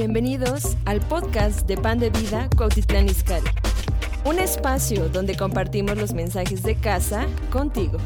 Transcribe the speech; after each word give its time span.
Bienvenidos 0.00 0.76
al 0.84 1.00
podcast 1.00 1.66
de 1.66 1.76
Pan 1.76 1.98
de 1.98 2.10
Vida 2.10 2.48
Cuautitlán 2.56 3.08
Izcalli. 3.08 3.50
Un 4.24 4.38
espacio 4.38 5.08
donde 5.08 5.36
compartimos 5.36 5.98
los 5.98 6.12
mensajes 6.12 6.62
de 6.62 6.76
casa 6.76 7.26
contigo. 7.50 7.98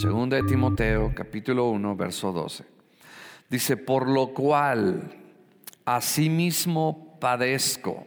Segunda 0.00 0.36
de 0.36 0.44
Timoteo, 0.44 1.12
capítulo 1.12 1.68
1, 1.70 1.96
verso 1.96 2.30
12. 2.30 2.64
Dice, 3.50 3.76
por 3.76 4.08
lo 4.08 4.32
cual 4.32 5.12
asimismo 5.84 7.18
padezco 7.18 8.06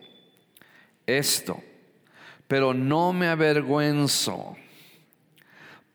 esto, 1.05 1.61
pero 2.47 2.73
no 2.73 3.11
me 3.11 3.27
avergüenzo, 3.27 4.55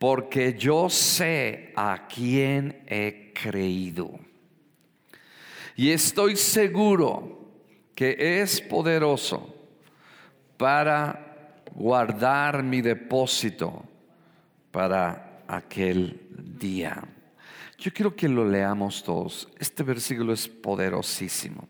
porque 0.06 0.52
yo 0.52 0.90
sé 0.90 1.72
a 1.74 2.06
quién 2.06 2.84
he 2.86 3.32
creído. 3.32 4.10
Y 5.76 5.92
estoy 5.92 6.36
seguro 6.36 7.48
que 7.94 8.42
es 8.42 8.60
poderoso 8.60 9.54
para 10.58 11.62
guardar 11.74 12.62
mi 12.62 12.82
depósito 12.82 13.82
para 14.70 15.40
aquel 15.48 16.20
día. 16.60 17.02
Yo 17.78 17.90
quiero 17.90 18.14
que 18.14 18.28
lo 18.28 18.46
leamos 18.46 19.02
todos. 19.02 19.48
Este 19.58 19.82
versículo 19.82 20.34
es 20.34 20.46
poderosísimo. 20.46 21.66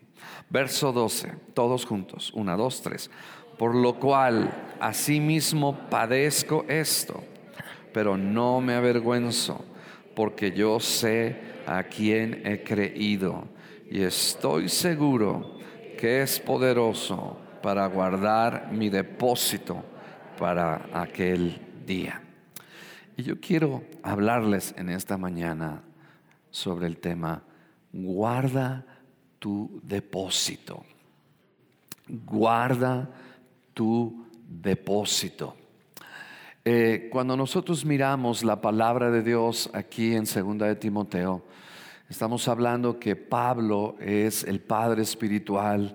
Verso 0.50 0.90
12, 0.90 1.34
todos 1.54 1.86
juntos. 1.86 2.32
Una, 2.34 2.56
dos, 2.56 2.82
tres. 2.82 3.08
Por 3.56 3.76
lo 3.76 3.94
cual, 4.00 4.74
asimismo 4.80 5.88
padezco 5.88 6.64
esto, 6.69 7.22
pero 7.95 8.19
no 8.19 8.61
me 8.61 8.75
avergüenzo, 8.75 9.64
porque 10.17 10.50
yo 10.50 10.81
sé 10.81 11.37
a 11.64 11.84
quién 11.84 12.42
he 12.45 12.62
creído 12.62 13.45
y 13.89 14.03
estoy 14.03 14.69
seguro 14.69 15.59
que 15.98 16.22
es 16.22 16.41
poderoso 16.41 17.39
para 17.62 17.87
guardar 17.87 18.70
mi 18.72 18.91
depósito 18.91 19.84
para 20.37 20.89
aquel 20.92 21.59
día. 21.87 22.20
Y 23.17 23.22
yo 23.22 23.41
quiero 23.41 23.84
hablarles 24.03 24.75
en 24.77 24.89
esta 24.89 25.17
mañana 25.17 25.83
sobre 26.50 26.89
el 26.89 26.98
tema, 26.98 27.45
guarda 27.92 28.84
tu 29.39 29.81
depósito. 29.84 30.84
Guarda 32.09 33.09
tu 33.72 34.27
depósito. 34.48 35.56
Eh, 36.66 37.10
cuando 37.12 37.36
nosotros 37.36 37.84
miramos 37.84 38.42
la 38.42 38.62
palabra 38.62 39.10
de 39.10 39.22
Dios 39.22 39.68
aquí 39.74 40.14
en 40.14 40.24
Segunda 40.24 40.64
de 40.64 40.76
Timoteo, 40.76 41.44
estamos 42.08 42.48
hablando 42.48 42.98
que 42.98 43.16
Pablo 43.16 43.96
es 44.00 44.44
el 44.44 44.60
padre 44.60 45.02
espiritual, 45.02 45.94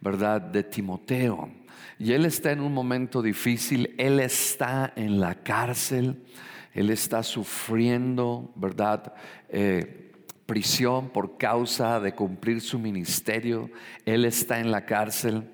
¿verdad?, 0.00 0.40
de 0.40 0.62
Timoteo. 0.62 1.50
Y 1.98 2.12
él 2.12 2.24
está 2.24 2.50
en 2.50 2.62
un 2.62 2.72
momento 2.72 3.20
difícil, 3.20 3.94
él 3.98 4.20
está 4.20 4.90
en 4.96 5.20
la 5.20 5.34
cárcel, 5.34 6.24
él 6.72 6.88
está 6.88 7.22
sufriendo, 7.22 8.52
¿verdad? 8.54 9.12
Eh, 9.50 10.12
prisión 10.46 11.10
por 11.10 11.36
causa 11.36 12.00
de 12.00 12.14
cumplir 12.14 12.62
su 12.62 12.78
ministerio, 12.78 13.70
él 14.06 14.24
está 14.24 14.60
en 14.60 14.70
la 14.70 14.86
cárcel. 14.86 15.44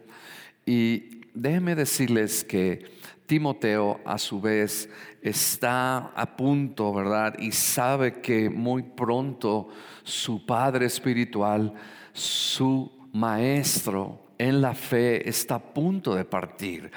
Y 0.64 1.22
déjenme 1.34 1.74
decirles 1.74 2.44
que 2.44 2.95
Timoteo 3.27 4.01
a 4.05 4.19
su 4.19 4.41
vez 4.41 4.89
está 5.23 6.13
a 6.14 6.37
punto, 6.37 6.92
¿verdad? 6.92 7.37
Y 7.39 7.53
sabe 7.53 8.20
que 8.20 8.48
muy 8.48 8.83
pronto 8.83 9.69
su 10.03 10.47
padre 10.47 10.87
espiritual, 10.87 11.73
su 12.13 12.91
maestro, 13.13 14.20
en 14.39 14.61
la 14.61 14.75
fe 14.75 15.29
está 15.29 15.57
a 15.57 15.73
punto 15.73 16.15
de 16.15 16.25
partir. 16.25 16.91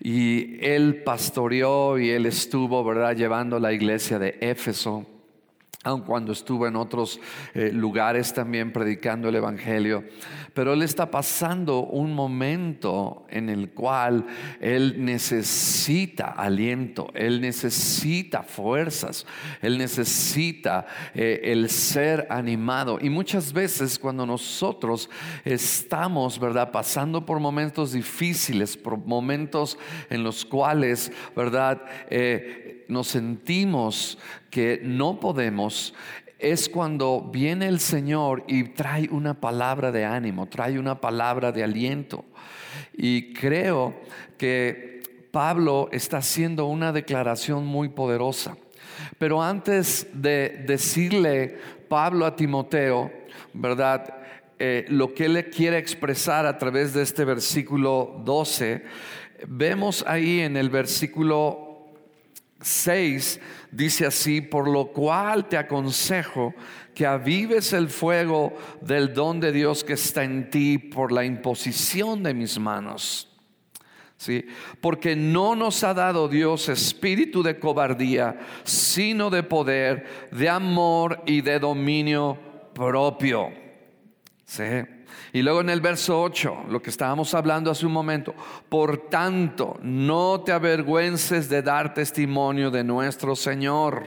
Y 0.00 0.64
él 0.64 1.02
pastoreó 1.04 1.98
y 1.98 2.10
él 2.10 2.26
estuvo, 2.26 2.82
¿verdad?, 2.84 3.14
llevando 3.14 3.58
la 3.60 3.72
iglesia 3.72 4.18
de 4.18 4.38
Éfeso 4.40 5.06
aun 5.86 6.00
cuando 6.00 6.32
estuvo 6.32 6.66
en 6.66 6.74
otros 6.74 7.20
eh, 7.54 7.70
lugares 7.72 8.34
también 8.34 8.72
predicando 8.72 9.28
el 9.28 9.36
Evangelio. 9.36 10.02
Pero 10.52 10.72
él 10.72 10.82
está 10.82 11.10
pasando 11.10 11.80
un 11.80 12.12
momento 12.12 13.24
en 13.28 13.48
el 13.48 13.70
cual 13.70 14.26
él 14.60 15.04
necesita 15.04 16.26
aliento, 16.26 17.08
él 17.14 17.40
necesita 17.40 18.42
fuerzas, 18.42 19.26
él 19.62 19.78
necesita 19.78 20.86
eh, 21.14 21.40
el 21.44 21.70
ser 21.70 22.26
animado. 22.30 22.98
Y 23.00 23.08
muchas 23.08 23.52
veces 23.52 23.96
cuando 23.96 24.26
nosotros 24.26 25.08
estamos, 25.44 26.40
¿verdad?, 26.40 26.72
pasando 26.72 27.24
por 27.24 27.38
momentos 27.38 27.92
difíciles, 27.92 28.76
por 28.76 28.98
momentos 28.98 29.78
en 30.10 30.24
los 30.24 30.44
cuales, 30.44 31.12
¿verdad?, 31.36 31.80
eh, 32.10 32.75
nos 32.88 33.08
sentimos 33.08 34.18
que 34.50 34.80
no 34.82 35.20
podemos, 35.20 35.94
es 36.38 36.68
cuando 36.68 37.22
viene 37.32 37.66
el 37.66 37.80
Señor 37.80 38.44
y 38.46 38.64
trae 38.64 39.08
una 39.10 39.34
palabra 39.34 39.90
de 39.90 40.04
ánimo, 40.04 40.46
trae 40.46 40.78
una 40.78 41.00
palabra 41.00 41.52
de 41.52 41.64
aliento. 41.64 42.24
Y 42.92 43.32
creo 43.32 43.94
que 44.36 45.02
Pablo 45.30 45.88
está 45.92 46.18
haciendo 46.18 46.66
una 46.66 46.92
declaración 46.92 47.66
muy 47.66 47.88
poderosa. 47.88 48.56
Pero 49.18 49.42
antes 49.42 50.06
de 50.12 50.64
decirle 50.66 51.58
Pablo 51.88 52.26
a 52.26 52.36
Timoteo, 52.36 53.10
¿verdad? 53.52 54.14
Eh, 54.58 54.86
lo 54.88 55.12
que 55.12 55.26
él 55.26 55.34
le 55.34 55.50
quiere 55.50 55.78
expresar 55.78 56.46
a 56.46 56.56
través 56.56 56.94
de 56.94 57.02
este 57.02 57.24
versículo 57.24 58.22
12, 58.24 58.82
vemos 59.46 60.04
ahí 60.06 60.40
en 60.40 60.56
el 60.56 60.70
versículo 60.70 61.65
6 62.66 63.40
dice 63.70 64.06
así, 64.06 64.40
por 64.40 64.68
lo 64.68 64.88
cual 64.88 65.48
te 65.48 65.56
aconsejo 65.56 66.54
que 66.94 67.06
avives 67.06 67.72
el 67.72 67.88
fuego 67.88 68.56
del 68.80 69.14
don 69.14 69.38
de 69.38 69.52
Dios 69.52 69.84
que 69.84 69.92
está 69.92 70.24
en 70.24 70.50
ti 70.50 70.78
por 70.78 71.12
la 71.12 71.24
imposición 71.24 72.22
de 72.22 72.34
mis 72.34 72.58
manos. 72.58 73.28
¿Sí? 74.16 74.46
Porque 74.80 75.14
no 75.14 75.54
nos 75.54 75.84
ha 75.84 75.92
dado 75.92 76.26
Dios 76.26 76.68
espíritu 76.68 77.42
de 77.42 77.58
cobardía, 77.58 78.40
sino 78.64 79.28
de 79.28 79.42
poder, 79.42 80.28
de 80.32 80.48
amor 80.48 81.22
y 81.26 81.42
de 81.42 81.60
dominio 81.60 82.38
propio. 82.72 83.52
¿Sí? 84.46 84.64
Y 85.32 85.42
luego 85.42 85.60
en 85.60 85.70
el 85.70 85.80
verso 85.80 86.22
8, 86.22 86.64
lo 86.70 86.80
que 86.80 86.90
estábamos 86.90 87.34
hablando 87.34 87.70
hace 87.70 87.86
un 87.86 87.92
momento, 87.92 88.34
por 88.68 89.08
tanto, 89.08 89.78
no 89.82 90.40
te 90.40 90.52
avergüences 90.52 91.48
de 91.48 91.62
dar 91.62 91.94
testimonio 91.94 92.70
de 92.70 92.84
nuestro 92.84 93.36
Señor, 93.36 94.04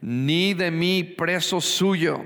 ni 0.00 0.54
de 0.54 0.70
mí 0.70 1.02
preso 1.02 1.60
suyo, 1.60 2.24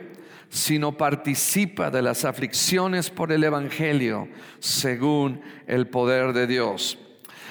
sino 0.49 0.97
participa 0.97 1.91
de 1.91 2.03
las 2.03 2.25
aflicciones 2.25 3.09
por 3.09 3.33
el 3.33 3.45
Evangelio, 3.45 4.29
según 4.59 5.41
el 5.67 5.87
poder 5.87 6.33
de 6.33 6.47
Dios. 6.47 6.99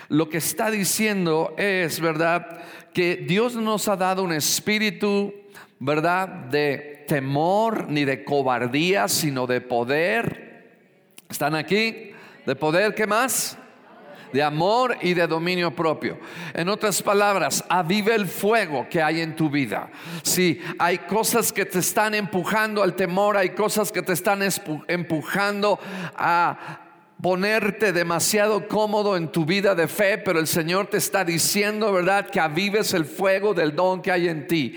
Lo 0.09 0.28
que 0.28 0.38
está 0.38 0.69
diciendo 0.69 1.53
es, 1.57 2.00
¿verdad?, 2.00 2.62
que 2.94 3.16
Dios 3.16 3.56
nos 3.56 3.88
ha 3.88 3.96
dado 3.96 4.24
un 4.24 4.34
espíritu, 4.34 5.34
¿verdad?, 5.80 6.28
de 6.28 6.99
temor 7.09 7.90
ni 7.90 8.06
de 8.06 8.24
cobardía, 8.24 9.08
sino 9.08 9.47
de 9.47 9.59
poder. 9.59 10.86
¿Están 11.28 11.56
aquí? 11.56 12.12
¿De 12.45 12.56
poder 12.56 12.95
qué 12.95 13.06
más? 13.07 13.57
de 14.31 14.44
amor 14.44 14.95
y 15.01 15.16
de 15.16 15.25
dominio 15.25 15.72
propio. 15.72 16.19
En 16.54 16.69
otras 16.69 17.01
palabras, 17.01 17.66
avive 17.68 18.13
el 18.13 18.28
fuego 18.28 18.88
que 18.88 19.01
hay 19.01 19.22
en 19.22 19.36
tu 19.36 19.50
vida. 19.50 19.89
Si 20.22 20.62
hay 20.78 21.00
cosas 21.00 21.51
que 21.51 21.66
te 21.66 21.80
están 21.80 22.13
empujando 22.13 22.84
al 22.84 22.95
temor, 22.95 23.38
hay 23.38 23.50
cosas 23.50 23.92
que 23.92 24.04
te 24.04 24.13
están 24.13 24.42
empujando 24.88 25.80
a 26.16 26.88
ponerte 27.21 27.92
demasiado 27.92 28.68
cómodo 28.69 29.18
en 29.18 29.30
tu 29.30 29.44
vida 29.45 29.75
de 29.75 29.89
fe, 29.89 30.18
pero 30.18 30.39
el 30.39 30.48
Señor 30.48 30.88
te 30.88 30.98
está 30.98 31.25
diciendo, 31.25 31.92
¿verdad? 31.92 32.30
Que 32.30 32.39
avives 32.39 32.94
el 32.94 33.04
fuego 33.04 33.54
del 33.54 33.75
don 33.75 34.01
que 34.01 34.12
hay 34.12 34.30
en 34.30 34.48
ti. 34.48 34.75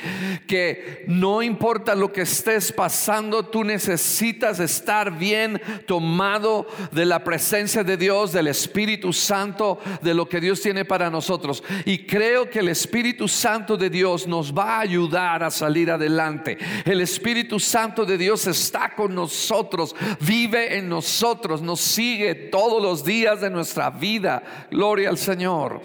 Que 0.49 1.05
no 1.07 1.43
importa 1.43 1.95
lo 1.95 2.13
que 2.13 2.23
estés 2.23 2.73
pasando, 2.73 3.45
tú 3.45 3.63
necesitas 3.63 4.59
estar 4.59 5.17
bien 5.17 5.61
tomado 5.87 6.67
de 6.91 7.07
la 7.07 7.23
presencia 7.23 7.85
de 7.85 7.97
Dios, 7.97 8.33
del 8.33 8.49
Espíritu 8.49 9.13
Santo, 9.13 9.79
de 10.01 10.13
lo 10.13 10.29
que 10.29 10.41
Dios 10.41 10.61
tiene 10.61 10.85
para 10.85 11.11
nosotros. 11.11 11.63
Y 11.85 12.07
creo 12.07 12.51
que 12.51 12.59
el 12.59 12.69
Espíritu 12.69 13.29
Santo 13.29 13.77
de 13.77 13.89
Dios 13.89 14.27
nos 14.27 14.53
va 14.53 14.79
a 14.79 14.81
ayudar 14.81 15.45
a 15.45 15.51
salir 15.51 15.93
adelante. 15.93 16.59
El 16.85 17.01
Espíritu 17.03 17.61
Santo 17.61 18.05
de 18.05 18.19
Dios 18.19 18.49
está 18.49 18.97
con 18.97 19.15
nosotros, 19.15 19.95
vive 20.21 20.77
en 20.77 20.89
nosotros, 20.89 21.63
nos 21.63 21.81
sigue 21.81 22.32
todos 22.35 22.83
los 22.83 23.05
días 23.05 23.41
de 23.41 23.51
nuestra 23.51 23.91
vida. 23.91 24.43
Gloria 24.71 25.09
al 25.09 25.19
Señor. 25.19 25.81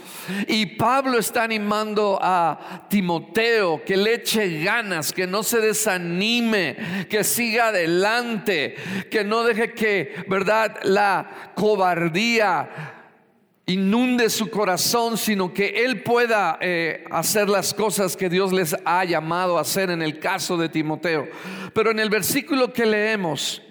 Y 0.48 0.66
Pablo 0.66 1.18
está 1.18 1.44
animando 1.44 2.20
a 2.22 2.86
Timoteo 2.90 3.84
que 3.86 3.98
le 3.98 4.16
eche 4.16 4.64
ganas, 4.64 5.12
que 5.14 5.28
no 5.28 5.44
se 5.44 5.60
desanime, 5.60 7.08
que 7.10 7.24
siga 7.24 7.68
adelante, 7.68 8.76
que 9.10 9.24
no 9.24 9.44
deje 9.44 9.74
que, 9.74 10.26
¿verdad?, 10.28 10.80
la 10.84 11.52
cobardía 11.56 12.94
inunde 13.68 14.30
su 14.30 14.50
corazón, 14.50 15.18
sino 15.18 15.54
que 15.54 15.84
él 15.86 16.02
pueda 16.02 16.58
eh, 16.62 17.04
hacer 17.12 17.50
las 17.50 17.74
cosas 17.74 18.16
que 18.16 18.30
Dios 18.30 18.54
les 18.54 18.76
ha 18.86 19.04
llamado 19.04 19.58
a 19.58 19.62
hacer 19.62 19.90
en 19.90 20.02
el 20.02 20.20
caso 20.20 20.58
de 20.58 20.70
Timoteo. 20.70 21.28
Pero 21.74 21.92
en 21.92 22.00
el 22.00 22.10
versículo 22.10 22.72
que 22.72 22.86
leemos, 22.86 23.62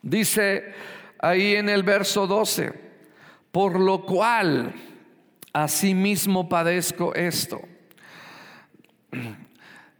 dice 0.00 0.72
ahí 1.20 1.54
en 1.54 1.68
el 1.68 1.82
verso 1.82 2.26
12, 2.26 2.72
por 3.52 3.78
lo 3.78 4.04
cual 4.04 4.72
asimismo 5.52 6.48
padezco 6.48 7.14
esto. 7.14 7.60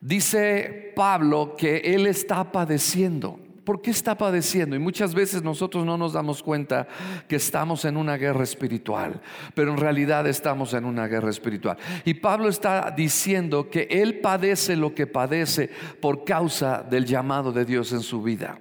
Dice 0.00 0.92
Pablo 0.96 1.54
que 1.56 1.78
él 1.78 2.06
está 2.06 2.50
padeciendo. 2.50 3.38
¿Por 3.64 3.82
qué 3.82 3.90
está 3.90 4.16
padeciendo? 4.16 4.74
Y 4.74 4.78
muchas 4.78 5.14
veces 5.14 5.42
nosotros 5.42 5.84
no 5.84 5.98
nos 5.98 6.14
damos 6.14 6.42
cuenta 6.42 6.88
que 7.28 7.36
estamos 7.36 7.84
en 7.84 7.98
una 7.98 8.16
guerra 8.16 8.42
espiritual, 8.42 9.20
pero 9.54 9.70
en 9.70 9.76
realidad 9.76 10.26
estamos 10.26 10.72
en 10.72 10.86
una 10.86 11.06
guerra 11.06 11.30
espiritual. 11.30 11.76
Y 12.04 12.14
Pablo 12.14 12.48
está 12.48 12.90
diciendo 12.90 13.68
que 13.68 13.86
él 13.90 14.20
padece 14.20 14.74
lo 14.74 14.94
que 14.94 15.06
padece 15.06 15.70
por 16.00 16.24
causa 16.24 16.82
del 16.82 17.04
llamado 17.04 17.52
de 17.52 17.66
Dios 17.66 17.92
en 17.92 18.00
su 18.00 18.22
vida. 18.22 18.58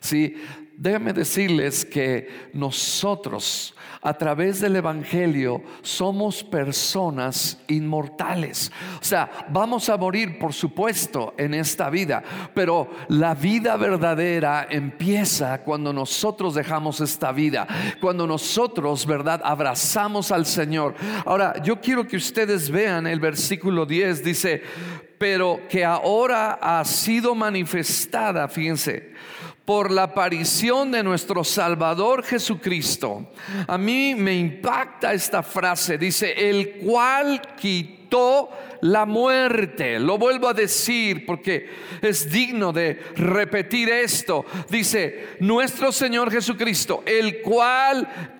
Sí, 0.00 0.36
déjenme 0.78 1.12
decirles 1.12 1.84
que 1.84 2.50
nosotros 2.52 3.74
a 4.00 4.14
través 4.14 4.60
del 4.60 4.76
Evangelio 4.76 5.60
somos 5.82 6.44
personas 6.44 7.58
inmortales. 7.66 8.70
O 9.00 9.04
sea, 9.04 9.28
vamos 9.50 9.88
a 9.88 9.96
morir, 9.96 10.38
por 10.38 10.52
supuesto, 10.52 11.34
en 11.36 11.54
esta 11.54 11.90
vida, 11.90 12.22
pero 12.54 12.88
la 13.08 13.34
vida 13.34 13.76
verdadera 13.76 14.68
empieza 14.70 15.62
cuando 15.62 15.92
nosotros 15.92 16.54
dejamos 16.54 17.00
esta 17.00 17.32
vida, 17.32 17.66
cuando 18.00 18.24
nosotros, 18.24 19.04
¿verdad?, 19.04 19.40
abrazamos 19.42 20.30
al 20.30 20.46
Señor. 20.46 20.94
Ahora, 21.26 21.60
yo 21.60 21.80
quiero 21.80 22.06
que 22.06 22.16
ustedes 22.16 22.70
vean 22.70 23.08
el 23.08 23.18
versículo 23.18 23.84
10, 23.84 24.22
dice, 24.22 24.62
pero 25.18 25.60
que 25.68 25.84
ahora 25.84 26.58
ha 26.62 26.84
sido 26.84 27.34
manifestada, 27.34 28.46
fíjense, 28.46 29.12
por 29.68 29.90
la 29.90 30.04
aparición 30.04 30.90
de 30.90 31.02
nuestro 31.02 31.44
Salvador 31.44 32.24
Jesucristo. 32.24 33.32
A 33.66 33.76
mí 33.76 34.14
me 34.14 34.34
impacta 34.34 35.12
esta 35.12 35.42
frase, 35.42 35.98
dice, 35.98 36.48
el 36.48 36.78
cual 36.78 37.42
quitó 37.54 38.48
la 38.80 39.04
muerte. 39.04 39.98
Lo 39.98 40.16
vuelvo 40.16 40.48
a 40.48 40.54
decir 40.54 41.26
porque 41.26 41.68
es 42.00 42.32
digno 42.32 42.72
de 42.72 42.98
repetir 43.14 43.90
esto. 43.90 44.46
Dice, 44.70 45.36
nuestro 45.40 45.92
Señor 45.92 46.30
Jesucristo, 46.32 47.02
el 47.04 47.42
cual 47.42 48.37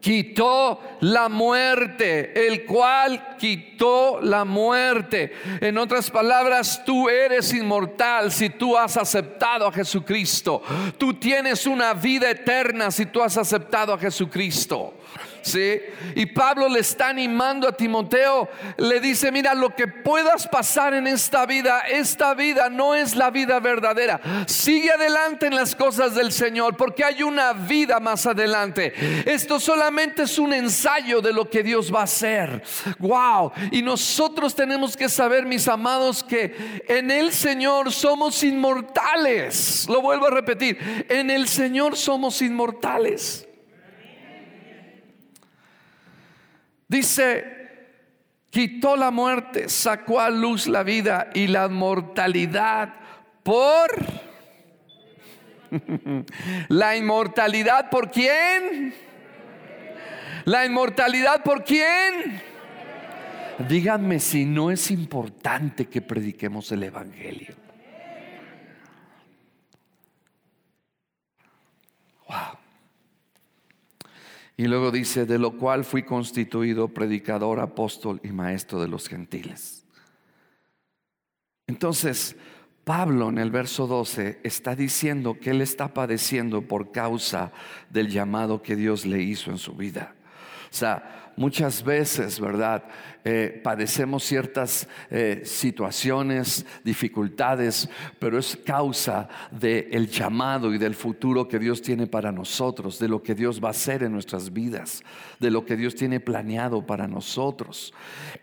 quitó 0.00 0.80
la 1.00 1.28
muerte, 1.28 2.46
el 2.46 2.64
cual 2.64 3.36
quitó 3.38 4.20
la 4.20 4.44
muerte. 4.44 5.32
En 5.60 5.78
otras 5.78 6.10
palabras, 6.10 6.82
tú 6.84 7.08
eres 7.08 7.52
inmortal 7.52 8.32
si 8.32 8.50
tú 8.50 8.76
has 8.76 8.96
aceptado 8.96 9.66
a 9.66 9.72
Jesucristo. 9.72 10.62
Tú 10.98 11.14
tienes 11.14 11.66
una 11.66 11.94
vida 11.94 12.30
eterna 12.30 12.90
si 12.90 13.06
tú 13.06 13.22
has 13.22 13.36
aceptado 13.36 13.92
a 13.92 13.98
Jesucristo. 13.98 14.94
¿Sí? 15.42 15.80
Y 16.14 16.26
Pablo 16.26 16.68
le 16.68 16.80
está 16.80 17.08
animando 17.08 17.68
a 17.68 17.76
Timoteo, 17.76 18.48
le 18.76 19.00
dice, 19.00 19.32
mira, 19.32 19.54
lo 19.54 19.74
que 19.74 19.86
puedas 19.86 20.46
pasar 20.48 20.94
en 20.94 21.06
esta 21.06 21.46
vida, 21.46 21.80
esta 21.90 22.34
vida 22.34 22.68
no 22.68 22.94
es 22.94 23.16
la 23.16 23.30
vida 23.30 23.60
verdadera. 23.60 24.20
Sigue 24.46 24.90
adelante 24.90 25.46
en 25.46 25.54
las 25.54 25.74
cosas 25.74 26.14
del 26.14 26.32
Señor, 26.32 26.76
porque 26.76 27.04
hay 27.04 27.22
una 27.22 27.52
vida 27.52 28.00
más 28.00 28.26
adelante. 28.26 28.92
Esto 29.26 29.60
solamente 29.60 30.22
es 30.22 30.38
un 30.38 30.52
ensayo 30.52 31.20
de 31.20 31.32
lo 31.32 31.48
que 31.48 31.62
Dios 31.62 31.92
va 31.94 32.00
a 32.00 32.04
hacer. 32.04 32.62
Wow. 32.98 33.52
Y 33.70 33.82
nosotros 33.82 34.54
tenemos 34.54 34.96
que 34.96 35.08
saber, 35.08 35.46
mis 35.46 35.68
amados, 35.68 36.22
que 36.22 36.82
en 36.88 37.10
el 37.10 37.32
Señor 37.32 37.92
somos 37.92 38.42
inmortales. 38.42 39.86
Lo 39.88 40.00
vuelvo 40.00 40.26
a 40.26 40.30
repetir, 40.30 40.78
en 41.08 41.30
el 41.30 41.48
Señor 41.48 41.96
somos 41.96 42.42
inmortales. 42.42 43.46
Dice, 46.90 47.44
quitó 48.50 48.96
la 48.96 49.12
muerte, 49.12 49.68
sacó 49.68 50.18
a 50.18 50.28
luz 50.28 50.66
la 50.66 50.82
vida 50.82 51.30
y 51.32 51.46
la 51.46 51.68
mortalidad 51.68 52.94
por... 53.44 53.90
la 56.68 56.96
inmortalidad 56.96 57.90
por 57.90 58.10
quién? 58.10 58.92
La 60.46 60.66
inmortalidad 60.66 61.44
por 61.44 61.62
quién? 61.62 62.42
Díganme 63.68 64.18
si 64.18 64.44
no 64.44 64.72
es 64.72 64.90
importante 64.90 65.86
que 65.86 66.02
prediquemos 66.02 66.72
el 66.72 66.82
Evangelio. 66.82 67.54
Y 74.60 74.66
luego 74.66 74.90
dice, 74.90 75.24
de 75.24 75.38
lo 75.38 75.52
cual 75.52 75.86
fui 75.86 76.02
constituido 76.02 76.88
predicador, 76.88 77.60
apóstol 77.60 78.20
y 78.22 78.28
maestro 78.28 78.78
de 78.78 78.88
los 78.88 79.08
gentiles. 79.08 79.86
Entonces, 81.66 82.36
Pablo 82.84 83.30
en 83.30 83.38
el 83.38 83.50
verso 83.50 83.86
12 83.86 84.40
está 84.44 84.76
diciendo 84.76 85.38
que 85.40 85.52
él 85.52 85.62
está 85.62 85.94
padeciendo 85.94 86.60
por 86.60 86.92
causa 86.92 87.52
del 87.88 88.10
llamado 88.10 88.60
que 88.60 88.76
Dios 88.76 89.06
le 89.06 89.22
hizo 89.22 89.50
en 89.50 89.56
su 89.56 89.72
vida. 89.72 90.14
O 90.70 90.74
sea, 90.74 91.32
muchas 91.38 91.82
veces, 91.82 92.38
¿verdad? 92.38 92.84
Eh, 93.24 93.60
padecemos 93.62 94.24
ciertas 94.24 94.88
eh, 95.10 95.42
situaciones, 95.44 96.64
dificultades, 96.84 97.88
pero 98.18 98.38
es 98.38 98.58
causa 98.64 99.28
del 99.50 100.08
llamado 100.08 100.72
y 100.72 100.78
del 100.78 100.94
futuro 100.94 101.46
que 101.46 101.58
Dios 101.58 101.82
tiene 101.82 102.06
para 102.06 102.32
nosotros, 102.32 102.98
de 102.98 103.08
lo 103.08 103.22
que 103.22 103.34
Dios 103.34 103.62
va 103.62 103.68
a 103.68 103.72
hacer 103.72 104.02
en 104.02 104.12
nuestras 104.12 104.52
vidas, 104.52 105.02
de 105.38 105.50
lo 105.50 105.66
que 105.66 105.76
Dios 105.76 105.94
tiene 105.94 106.20
planeado 106.20 106.86
para 106.86 107.06
nosotros. 107.06 107.92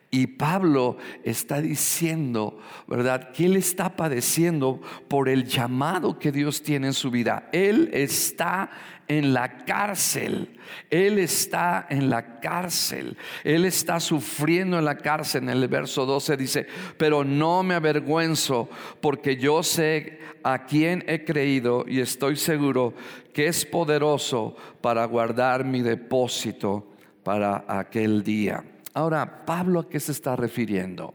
Y 0.10 0.28
Pablo 0.28 0.98
está 1.24 1.62
diciendo, 1.62 2.60
¿verdad? 2.88 3.32
Que 3.32 3.46
él 3.46 3.58
está 3.58 3.96
padeciendo 3.96 4.82
por 5.10 5.28
el 5.28 5.46
llamado 5.46 6.18
que 6.18 6.32
Dios 6.32 6.62
tiene 6.62 6.88
en 6.88 6.94
su 6.94 7.12
vida. 7.12 7.50
Él 7.52 7.90
está 7.92 8.70
en 9.08 9.34
la 9.34 9.66
cárcel. 9.66 10.58
Él 10.90 11.20
está 11.20 11.88
en 11.90 12.10
la 12.10 12.40
cárcel. 12.40 13.18
Él 13.44 13.66
está 13.66 14.00
sufriendo 14.00 14.67
en 14.76 14.86
la 14.86 14.98
cárcel. 14.98 15.44
En 15.44 15.50
el 15.50 15.68
verso 15.68 16.06
12 16.06 16.36
dice, 16.38 16.68
pero 16.98 17.24
no 17.24 17.64
me 17.64 17.76
avergüenzo 17.76 18.70
porque 19.00 19.38
yo 19.38 19.64
sé 19.64 20.20
a 20.44 20.66
quién 20.66 21.04
he 21.08 21.24
creído 21.24 21.86
y 21.88 22.00
estoy 22.00 22.36
seguro 22.36 22.94
que 23.34 23.48
es 23.48 23.66
poderoso 23.66 24.56
para 24.82 25.06
guardar 25.06 25.64
mi 25.64 25.82
depósito 25.82 26.88
para 27.24 27.66
aquel 27.68 28.24
día. 28.24 28.64
Ahora, 28.94 29.46
Pablo 29.46 29.82
a 29.82 29.90
qué 29.90 30.00
se 30.00 30.12
está 30.12 30.36
refiriendo? 30.36 31.14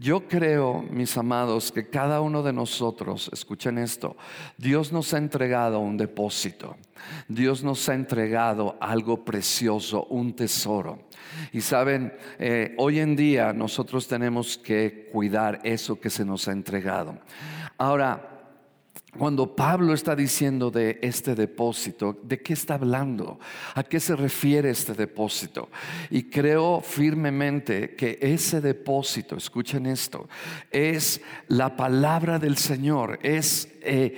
Yo 0.00 0.28
creo, 0.28 0.84
mis 0.90 1.16
amados, 1.16 1.72
que 1.72 1.88
cada 1.88 2.20
uno 2.20 2.44
de 2.44 2.52
nosotros, 2.52 3.28
escuchen 3.32 3.78
esto, 3.78 4.16
Dios 4.56 4.92
nos 4.92 5.12
ha 5.12 5.18
entregado 5.18 5.80
un 5.80 5.96
depósito, 5.96 6.76
Dios 7.26 7.64
nos 7.64 7.88
ha 7.88 7.94
entregado 7.94 8.76
algo 8.80 9.24
precioso, 9.24 10.04
un 10.04 10.34
tesoro. 10.34 11.08
Y 11.52 11.62
saben, 11.62 12.12
eh, 12.38 12.76
hoy 12.78 13.00
en 13.00 13.16
día 13.16 13.52
nosotros 13.52 14.06
tenemos 14.06 14.56
que 14.56 15.08
cuidar 15.10 15.60
eso 15.64 16.00
que 16.00 16.10
se 16.10 16.24
nos 16.24 16.46
ha 16.46 16.52
entregado. 16.52 17.18
Ahora, 17.76 18.37
cuando 19.16 19.56
Pablo 19.56 19.94
está 19.94 20.14
diciendo 20.14 20.70
de 20.70 20.98
este 21.02 21.34
depósito, 21.34 22.18
¿de 22.22 22.42
qué 22.42 22.52
está 22.52 22.74
hablando? 22.74 23.40
¿A 23.74 23.82
qué 23.82 24.00
se 24.00 24.14
refiere 24.14 24.70
este 24.70 24.92
depósito? 24.92 25.70
Y 26.10 26.24
creo 26.24 26.80
firmemente 26.82 27.94
que 27.94 28.18
ese 28.20 28.60
depósito, 28.60 29.36
escuchen 29.36 29.86
esto, 29.86 30.28
es 30.70 31.22
la 31.48 31.74
palabra 31.76 32.38
del 32.38 32.56
Señor, 32.56 33.18
es... 33.22 33.68
Eh, 33.80 34.16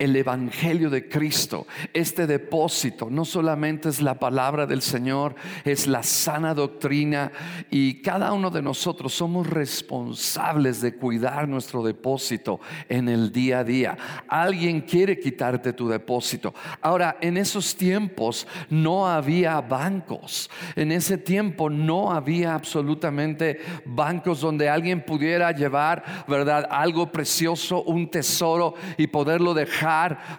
el 0.00 0.16
Evangelio 0.16 0.88
de 0.88 1.08
Cristo, 1.08 1.66
este 1.92 2.26
depósito, 2.26 3.10
no 3.10 3.26
solamente 3.26 3.90
es 3.90 4.00
la 4.00 4.18
palabra 4.18 4.66
del 4.66 4.80
Señor, 4.80 5.34
es 5.62 5.86
la 5.86 6.02
sana 6.02 6.54
doctrina 6.54 7.30
y 7.70 8.00
cada 8.00 8.32
uno 8.32 8.50
de 8.50 8.62
nosotros 8.62 9.12
somos 9.12 9.46
responsables 9.46 10.80
de 10.80 10.94
cuidar 10.94 11.46
nuestro 11.46 11.82
depósito 11.82 12.60
en 12.88 13.10
el 13.10 13.30
día 13.30 13.58
a 13.58 13.64
día. 13.64 13.98
Alguien 14.26 14.80
quiere 14.80 15.20
quitarte 15.20 15.74
tu 15.74 15.86
depósito. 15.86 16.54
Ahora, 16.80 17.18
en 17.20 17.36
esos 17.36 17.76
tiempos 17.76 18.46
no 18.70 19.06
había 19.06 19.60
bancos, 19.60 20.48
en 20.76 20.92
ese 20.92 21.18
tiempo 21.18 21.68
no 21.68 22.10
había 22.10 22.54
absolutamente 22.54 23.60
bancos 23.84 24.40
donde 24.40 24.70
alguien 24.70 25.04
pudiera 25.04 25.52
llevar, 25.52 26.24
¿verdad? 26.26 26.66
Algo 26.70 27.12
precioso, 27.12 27.82
un 27.82 28.10
tesoro 28.10 28.74
y 28.96 29.06
poderlo 29.06 29.52
dejar, 29.52 29.89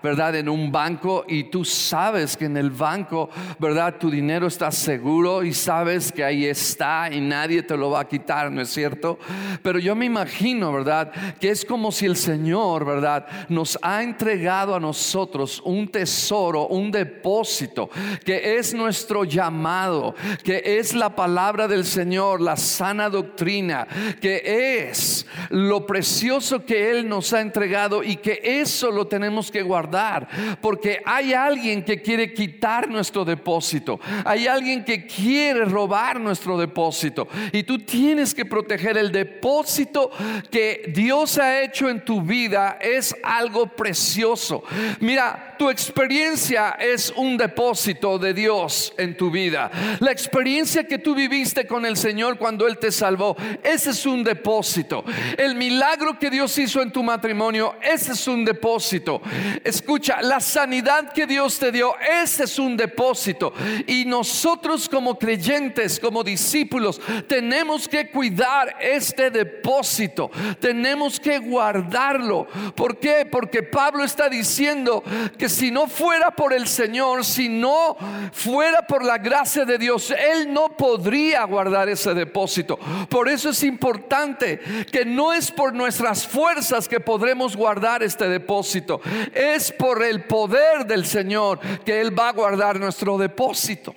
¿verdad? 0.02 0.36
En 0.36 0.50
un 0.50 0.72
banco 0.72 1.26
y 1.28 1.46
tú 1.46 1.66
sabes 1.66 2.38
que 2.38 2.46
en 2.46 2.58
el 2.58 2.72
banco, 2.72 3.30
¿verdad? 3.60 3.96
Tu 4.00 4.10
dinero 4.10 4.48
está 4.48 4.72
seguro 4.72 5.44
y 5.44 5.54
sabes 5.54 6.12
que 6.12 6.24
ahí 6.24 6.46
está 6.46 7.10
y 7.12 7.20
nadie 7.20 7.64
te 7.64 7.76
lo 7.76 7.90
va 7.90 8.02
a 8.02 8.08
quitar, 8.08 8.52
¿no 8.52 8.62
es 8.62 8.70
cierto? 8.70 9.20
Pero 9.62 9.80
yo 9.80 9.96
me 9.96 10.06
imagino, 10.06 10.72
¿verdad? 10.72 11.12
Que 11.40 11.50
es 11.50 11.66
como 11.66 11.92
si 11.92 12.06
el 12.06 12.16
Señor, 12.16 12.86
¿verdad? 12.86 13.26
Nos 13.50 13.78
ha 13.82 14.04
entregado 14.04 14.76
a 14.76 14.80
nosotros 14.80 15.62
un 15.66 15.88
tesoro, 15.88 16.68
un 16.68 16.92
depósito, 16.92 17.90
que 18.24 18.58
es 18.58 18.74
nuestro 18.74 19.24
llamado, 19.24 20.16
que 20.44 20.62
es 20.66 20.94
la 20.94 21.16
palabra 21.16 21.68
del 21.68 21.86
Señor, 21.86 22.42
la 22.42 22.56
sana 22.56 23.10
doctrina, 23.10 23.88
que 24.20 24.88
es 24.90 25.26
lo 25.50 25.86
precioso 25.86 26.66
que 26.66 26.92
Él 26.92 27.08
nos 27.08 27.34
ha 27.34 27.42
entregado 27.42 28.04
y 28.04 28.18
que 28.18 28.40
eso 28.44 28.92
lo 28.92 29.08
tenemos 29.08 29.41
que 29.50 29.64
guardar, 29.64 30.28
porque 30.62 31.02
hay 31.06 31.34
alguien 31.34 31.84
que 31.84 32.02
quiere 32.02 32.34
quitar 32.34 32.90
nuestro 32.90 33.26
depósito, 33.26 34.00
hay 34.26 34.46
alguien 34.48 34.84
que 34.84 35.08
quiere 35.08 35.66
robar 35.66 36.20
nuestro 36.20 36.58
depósito 36.58 37.28
y 37.52 37.64
tú 37.64 37.80
tienes 37.80 38.34
que 38.34 38.46
proteger 38.46 38.98
el 38.98 39.12
depósito 39.12 40.12
que 40.52 40.92
Dios 40.94 41.38
ha 41.38 41.62
hecho 41.62 41.90
en 41.90 42.04
tu 42.04 42.22
vida, 42.22 42.78
es 42.82 43.16
algo 43.24 43.68
precioso. 43.68 44.64
Mira, 45.00 45.56
tu 45.58 45.70
experiencia 45.70 46.72
es 46.80 47.14
un 47.16 47.38
depósito 47.38 48.18
de 48.18 48.34
Dios 48.34 48.94
en 48.98 49.16
tu 49.16 49.30
vida. 49.30 49.72
La 50.00 50.12
experiencia 50.12 50.86
que 50.86 50.98
tú 50.98 51.14
viviste 51.14 51.68
con 51.68 51.86
el 51.86 51.98
Señor 51.98 52.38
cuando 52.38 52.68
Él 52.68 52.78
te 52.78 52.92
salvó, 52.92 53.38
ese 53.64 53.92
es 53.92 54.06
un 54.06 54.24
depósito. 54.24 55.04
El 55.38 55.56
milagro 55.56 56.18
que 56.18 56.30
Dios 56.30 56.58
hizo 56.58 56.82
en 56.82 56.92
tu 56.92 57.04
matrimonio, 57.04 57.76
ese 57.82 58.14
es 58.14 58.28
un 58.28 58.44
depósito. 58.44 59.22
Escucha, 59.64 60.22
la 60.22 60.40
sanidad 60.40 61.12
que 61.14 61.28
Dios 61.28 61.60
te 61.60 61.72
dio, 61.72 61.94
ese 62.00 62.44
es 62.44 62.60
un 62.60 62.78
depósito. 62.78 63.54
Y 63.88 64.06
nosotros 64.06 64.88
como 64.90 65.18
creyentes, 65.18 66.00
como 66.00 66.24
discípulos, 66.24 67.02
tenemos 67.28 67.88
que 67.88 68.10
cuidar 68.10 68.76
este 68.80 69.30
depósito. 69.32 70.30
Tenemos 70.60 71.20
que 71.20 71.40
guardarlo. 71.40 72.48
¿Por 72.76 72.98
qué? 72.98 73.28
Porque 73.30 73.64
Pablo 73.64 74.04
está 74.04 74.30
diciendo 74.30 75.04
que 75.38 75.50
si 75.50 75.72
no 75.72 75.88
fuera 75.88 76.32
por 76.32 76.54
el 76.54 76.68
Señor, 76.68 77.26
si 77.26 77.50
no 77.50 77.98
fuera 78.32 78.86
por 78.86 79.04
la 79.04 79.18
gracia 79.18 79.66
de 79.66 79.78
Dios, 79.78 80.12
Él 80.12 80.52
no 80.54 80.76
podría 80.76 81.44
guardar 81.44 81.90
ese 81.90 82.14
depósito. 82.14 82.78
Por 83.10 83.30
eso 83.30 83.50
es 83.50 83.64
importante 83.64 84.60
que 84.92 85.06
no 85.06 85.34
es 85.34 85.52
por 85.52 85.74
nuestras 85.74 86.28
fuerzas 86.28 86.88
que 86.88 87.00
podremos 87.00 87.56
guardar 87.56 88.04
este 88.04 88.28
depósito, 88.28 89.02
es 89.34 89.72
por 89.72 90.04
el 90.04 90.24
poder 90.26 90.86
del 90.86 91.06
Señor 91.06 91.60
que 91.84 92.02
Él 92.02 92.18
va 92.18 92.30
a 92.30 92.34
guardar 92.34 92.80
nuestro 92.80 93.18
depósito. 93.18 93.96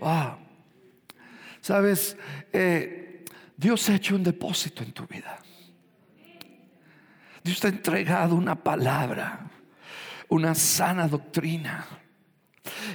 Wow. 0.00 0.38
Sabes, 1.60 2.16
eh, 2.52 3.24
Dios 3.56 3.88
ha 3.88 3.94
hecho 3.94 4.14
un 4.14 4.22
depósito 4.22 4.82
en 4.82 4.92
tu 4.92 5.06
vida. 5.06 5.38
Dios 7.42 7.60
te 7.60 7.68
ha 7.68 7.70
entregado 7.70 8.34
una 8.34 8.54
palabra, 8.54 9.50
una 10.28 10.54
sana 10.54 11.08
doctrina. 11.08 11.86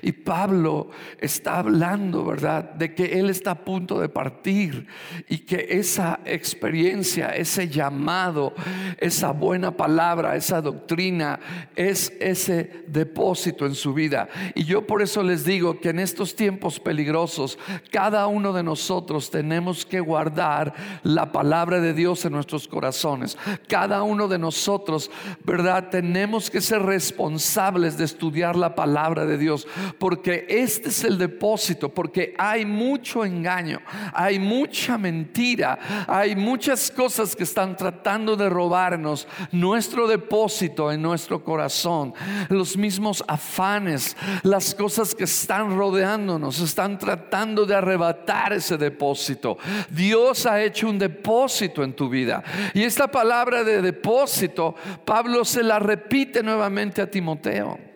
Y 0.02 0.12
Pablo 0.12 0.90
está 1.20 1.60
hablando, 1.60 2.26
¿verdad? 2.26 2.74
De 2.74 2.94
que 2.94 3.20
él 3.20 3.30
está 3.30 3.52
a 3.52 3.66
punto 3.66 4.00
de 4.00 4.10
partir 4.10 4.88
y 5.28 5.40
que 5.40 5.68
esa 5.70 6.20
experiencia, 6.26 7.30
ese 7.30 7.68
llamado, 7.68 8.54
esa 8.98 9.32
buena 9.32 9.76
palabra, 9.76 10.36
esa 10.36 10.62
doctrina 10.62 11.40
es 11.76 12.14
ese 12.20 12.84
depósito 12.88 13.66
en 13.66 13.76
su 13.76 13.94
vida. 13.94 14.30
Y 14.56 14.66
yo 14.66 14.86
por 14.86 15.02
eso 15.02 15.24
les 15.24 15.46
digo 15.46 15.80
que 15.80 15.90
en 15.90 16.00
estos 16.00 16.36
tiempos 16.36 16.80
peligrosos, 16.80 17.58
cada 17.92 18.28
uno 18.28 18.54
de 18.54 18.64
nosotros 18.64 19.30
tenemos 19.30 19.86
que 19.86 20.00
guardar 20.00 20.74
la 21.04 21.32
palabra 21.32 21.80
de 21.80 21.94
Dios 21.94 22.26
en 22.26 22.34
nuestros 22.34 22.68
corazones. 22.68 23.38
Cada 23.68 24.04
uno 24.04 24.28
de 24.28 24.40
nosotros, 24.40 25.12
¿verdad? 25.44 25.90
Tenemos 25.90 26.50
que 26.50 26.62
ser 26.62 26.82
responsables 26.82 27.98
de 27.98 28.06
estudiar 28.06 28.56
la 28.56 28.76
palabra 28.76 29.26
de 29.26 29.38
Dios 29.38 29.68
porque 29.98 30.46
este 30.50 30.90
es 30.90 31.04
el 31.04 31.18
depósito, 31.18 31.90
porque 31.90 32.34
hay 32.38 32.66
mucho 32.66 33.26
engaño, 33.26 33.82
hay 34.14 34.40
mucha 34.40 34.98
mentira, 34.98 36.06
hay 36.08 36.36
muchas 36.36 36.92
cosas 36.92 37.36
que 37.36 37.44
están 37.44 37.76
tratando 37.76 38.36
de 38.36 38.50
robarnos 38.50 39.28
nuestro 39.52 40.08
depósito 40.08 40.92
en 40.92 41.02
nuestro 41.02 41.44
corazón, 41.44 42.14
los 42.50 42.78
mismos 42.78 43.24
afanes, 43.28 44.16
las 44.44 44.76
cosas 44.76 45.16
que 45.16 45.24
están 45.24 45.76
rodeándonos, 45.76 46.60
están 46.60 46.98
tratando 46.98 47.66
de 47.66 47.76
arrebatar 47.76 48.54
ese 48.54 48.78
depósito. 48.78 49.58
Dios 49.90 50.46
ha 50.46 50.62
hecho 50.62 50.90
un 50.90 51.00
depósito 51.00 51.84
en 51.84 51.94
tu 51.94 52.10
vida. 52.10 52.44
Y 52.74 52.84
esta 52.84 53.08
palabra 53.08 53.64
de 53.64 53.82
depósito, 53.82 54.76
Pablo 55.06 55.46
se 55.46 55.64
la 55.64 55.80
repite 55.80 56.44
nuevamente 56.44 57.02
a 57.02 57.10
Timoteo. 57.10 57.89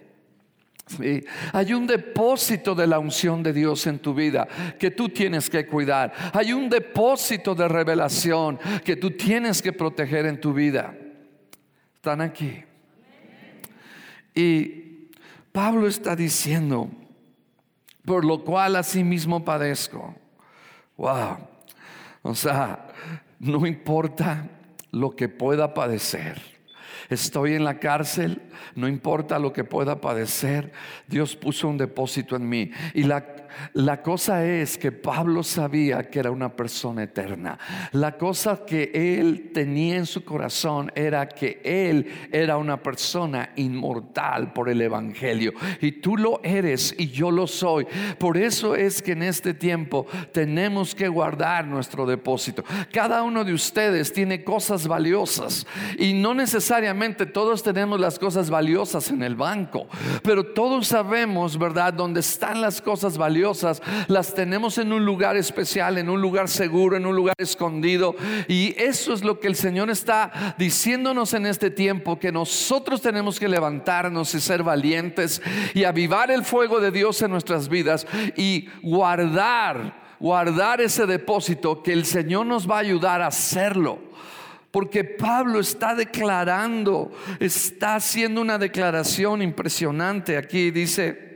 Hay 1.51 1.73
un 1.73 1.87
depósito 1.87 2.75
de 2.75 2.87
la 2.87 2.99
unción 2.99 3.43
de 3.43 3.53
Dios 3.53 3.87
en 3.87 3.99
tu 3.99 4.13
vida 4.13 4.47
que 4.79 4.91
tú 4.91 5.09
tienes 5.09 5.49
que 5.49 5.65
cuidar. 5.65 6.13
Hay 6.33 6.53
un 6.53 6.69
depósito 6.69 7.55
de 7.55 7.67
revelación 7.67 8.59
que 8.83 8.95
tú 8.95 9.11
tienes 9.11 9.61
que 9.61 9.73
proteger 9.73 10.25
en 10.25 10.39
tu 10.39 10.53
vida. 10.53 10.95
Están 11.95 12.21
aquí. 12.21 12.63
Y 14.35 15.09
Pablo 15.51 15.87
está 15.87 16.15
diciendo, 16.15 16.89
por 18.05 18.25
lo 18.25 18.43
cual 18.43 18.75
mismo 19.03 19.43
padezco. 19.43 20.15
Wow. 20.97 21.37
O 22.23 22.35
sea, 22.35 22.87
no 23.39 23.65
importa 23.65 24.49
lo 24.91 25.11
que 25.11 25.29
pueda 25.29 25.73
padecer 25.73 26.52
Estoy 27.13 27.53
en 27.53 27.63
la 27.63 27.79
cárcel, 27.79 28.41
no 28.75 28.87
importa 28.87 29.39
lo 29.39 29.53
que 29.53 29.63
pueda 29.63 30.01
padecer, 30.01 30.71
Dios 31.07 31.35
puso 31.35 31.67
un 31.67 31.77
depósito 31.77 32.35
en 32.35 32.49
mí. 32.49 32.71
Y 32.93 33.03
la, 33.03 33.42
la 33.73 34.01
cosa 34.01 34.45
es 34.45 34.77
que 34.77 34.91
Pablo 34.91 35.43
sabía 35.43 36.09
que 36.09 36.19
era 36.19 36.31
una 36.31 36.55
persona 36.55 37.03
eterna. 37.03 37.57
La 37.91 38.17
cosa 38.17 38.65
que 38.65 38.91
él 38.93 39.51
tenía 39.53 39.97
en 39.97 40.05
su 40.05 40.23
corazón 40.23 40.91
era 40.95 41.27
que 41.27 41.61
él 41.63 42.07
era 42.31 42.57
una 42.57 42.81
persona 42.81 43.51
inmortal 43.55 44.53
por 44.53 44.69
el 44.69 44.81
Evangelio. 44.81 45.53
Y 45.81 45.93
tú 45.93 46.17
lo 46.17 46.39
eres 46.43 46.95
y 46.97 47.09
yo 47.09 47.31
lo 47.31 47.47
soy. 47.47 47.85
Por 48.17 48.37
eso 48.37 48.75
es 48.75 49.01
que 49.01 49.13
en 49.13 49.23
este 49.23 49.53
tiempo 49.53 50.07
tenemos 50.31 50.95
que 50.95 51.07
guardar 51.07 51.65
nuestro 51.65 52.05
depósito. 52.05 52.63
Cada 52.91 53.23
uno 53.23 53.43
de 53.43 53.53
ustedes 53.53 54.13
tiene 54.13 54.43
cosas 54.43 54.87
valiosas 54.87 55.65
y 55.97 56.13
no 56.13 56.33
necesariamente 56.33 57.25
todos 57.25 57.63
tenemos 57.63 57.99
las 57.99 58.19
cosas 58.19 58.49
valiosas 58.49 59.09
en 59.09 59.23
el 59.23 59.35
banco, 59.35 59.87
pero 60.23 60.45
todos 60.53 60.87
sabemos, 60.87 61.57
¿verdad?, 61.57 61.93
dónde 61.93 62.19
están 62.19 62.61
las 62.61 62.81
cosas 62.81 63.17
valiosas 63.17 63.42
las 64.07 64.33
tenemos 64.33 64.77
en 64.77 64.93
un 64.93 65.05
lugar 65.05 65.35
especial, 65.37 65.97
en 65.97 66.09
un 66.09 66.21
lugar 66.21 66.47
seguro, 66.49 66.97
en 66.97 67.05
un 67.05 67.15
lugar 67.15 67.35
escondido. 67.37 68.15
Y 68.47 68.75
eso 68.77 69.13
es 69.13 69.23
lo 69.23 69.39
que 69.39 69.47
el 69.47 69.55
Señor 69.55 69.89
está 69.89 70.55
diciéndonos 70.57 71.33
en 71.33 71.45
este 71.45 71.69
tiempo, 71.69 72.19
que 72.19 72.31
nosotros 72.31 73.01
tenemos 73.01 73.39
que 73.39 73.47
levantarnos 73.47 74.33
y 74.35 74.39
ser 74.39 74.63
valientes 74.63 75.41
y 75.73 75.83
avivar 75.83 76.31
el 76.31 76.43
fuego 76.43 76.79
de 76.79 76.91
Dios 76.91 77.21
en 77.21 77.31
nuestras 77.31 77.69
vidas 77.69 78.07
y 78.35 78.67
guardar, 78.81 80.15
guardar 80.19 80.81
ese 80.81 81.05
depósito 81.05 81.83
que 81.83 81.93
el 81.93 82.05
Señor 82.05 82.45
nos 82.45 82.69
va 82.69 82.77
a 82.77 82.79
ayudar 82.79 83.21
a 83.21 83.27
hacerlo. 83.27 84.13
Porque 84.73 85.03
Pablo 85.03 85.59
está 85.59 85.93
declarando, 85.93 87.11
está 87.39 87.93
haciendo 87.93 88.41
una 88.41 88.57
declaración 88.57 89.43
impresionante 89.43 90.35
aquí. 90.35 90.71
Dice, 90.71 91.32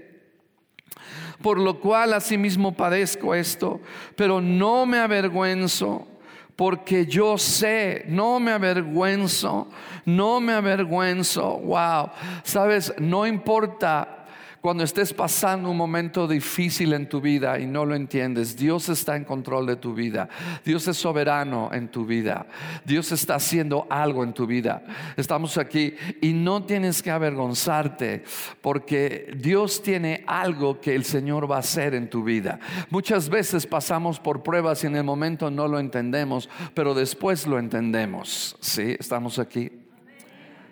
por 1.41 1.60
lo 1.60 1.79
cual 1.79 2.13
asimismo 2.13 2.74
padezco 2.74 3.36
esto, 3.36 3.79
pero 4.15 4.41
no 4.41 4.86
me 4.86 5.00
avergüenzo 5.00 6.08
porque 6.56 7.06
yo 7.06 7.38
sé, 7.38 8.03
no 8.08 8.39
me 8.39 8.51
avergüenzo, 8.51 9.67
no 10.06 10.39
me 10.39 10.53
avergüenzo, 10.53 11.60
wow, 11.60 12.10
sabes, 12.44 12.91
no 12.98 13.27
importa 13.27 14.17
cuando 14.62 14.84
estés 14.84 15.14
pasando 15.14 15.70
un 15.70 15.78
momento 15.78 16.28
difícil 16.28 16.94
en 16.94 17.08
tu 17.08 17.22
vida 17.22 17.60
y 17.60 17.66
no 17.66 17.86
lo 17.86 17.96
entiendes, 17.96 18.58
Dios 18.58 18.90
está 18.90 19.16
en 19.16 19.24
control 19.24 19.66
de 19.68 19.76
tu 19.76 19.94
vida. 19.94 20.28
Dios 20.66 20.88
es 20.88 20.98
soberano 20.98 21.70
en 21.72 21.90
tu 21.90 22.06
vida. 22.06 22.48
Dios 22.84 23.12
está 23.12 23.36
haciendo 23.36 23.88
algo 23.90 24.24
en 24.24 24.34
tu 24.34 24.48
vida. 24.48 24.84
Estamos 25.16 25.58
aquí 25.58 25.94
y 26.22 26.34
no 26.34 26.64
tienes 26.64 27.02
que 27.04 27.12
avergonzarte 27.12 28.24
porque 28.62 29.34
Dios 29.38 29.82
tiene 29.82 30.24
algo 30.28 30.82
que 30.82 30.96
el 30.96 31.04
Señor 31.04 31.50
va 31.50 31.58
a 31.58 31.60
hacer 31.60 31.94
en 31.94 32.10
tu 32.10 32.24
vida. 32.24 32.60
Muchas 32.90 33.30
veces 33.30 33.66
pasamos 33.68 34.20
por 34.20 34.44
pruebas 34.44 34.84
y 34.84 34.88
en 34.88 34.96
el 34.96 35.04
momento 35.04 35.52
no 35.52 35.68
lo 35.68 35.80
entendemos, 35.80 36.50
pero 36.74 36.94
después 36.94 37.46
lo 37.46 37.60
entendemos. 37.60 38.58
¿Sí? 38.60 38.96
¿Estamos 39.00 39.40
aquí? 39.40 39.72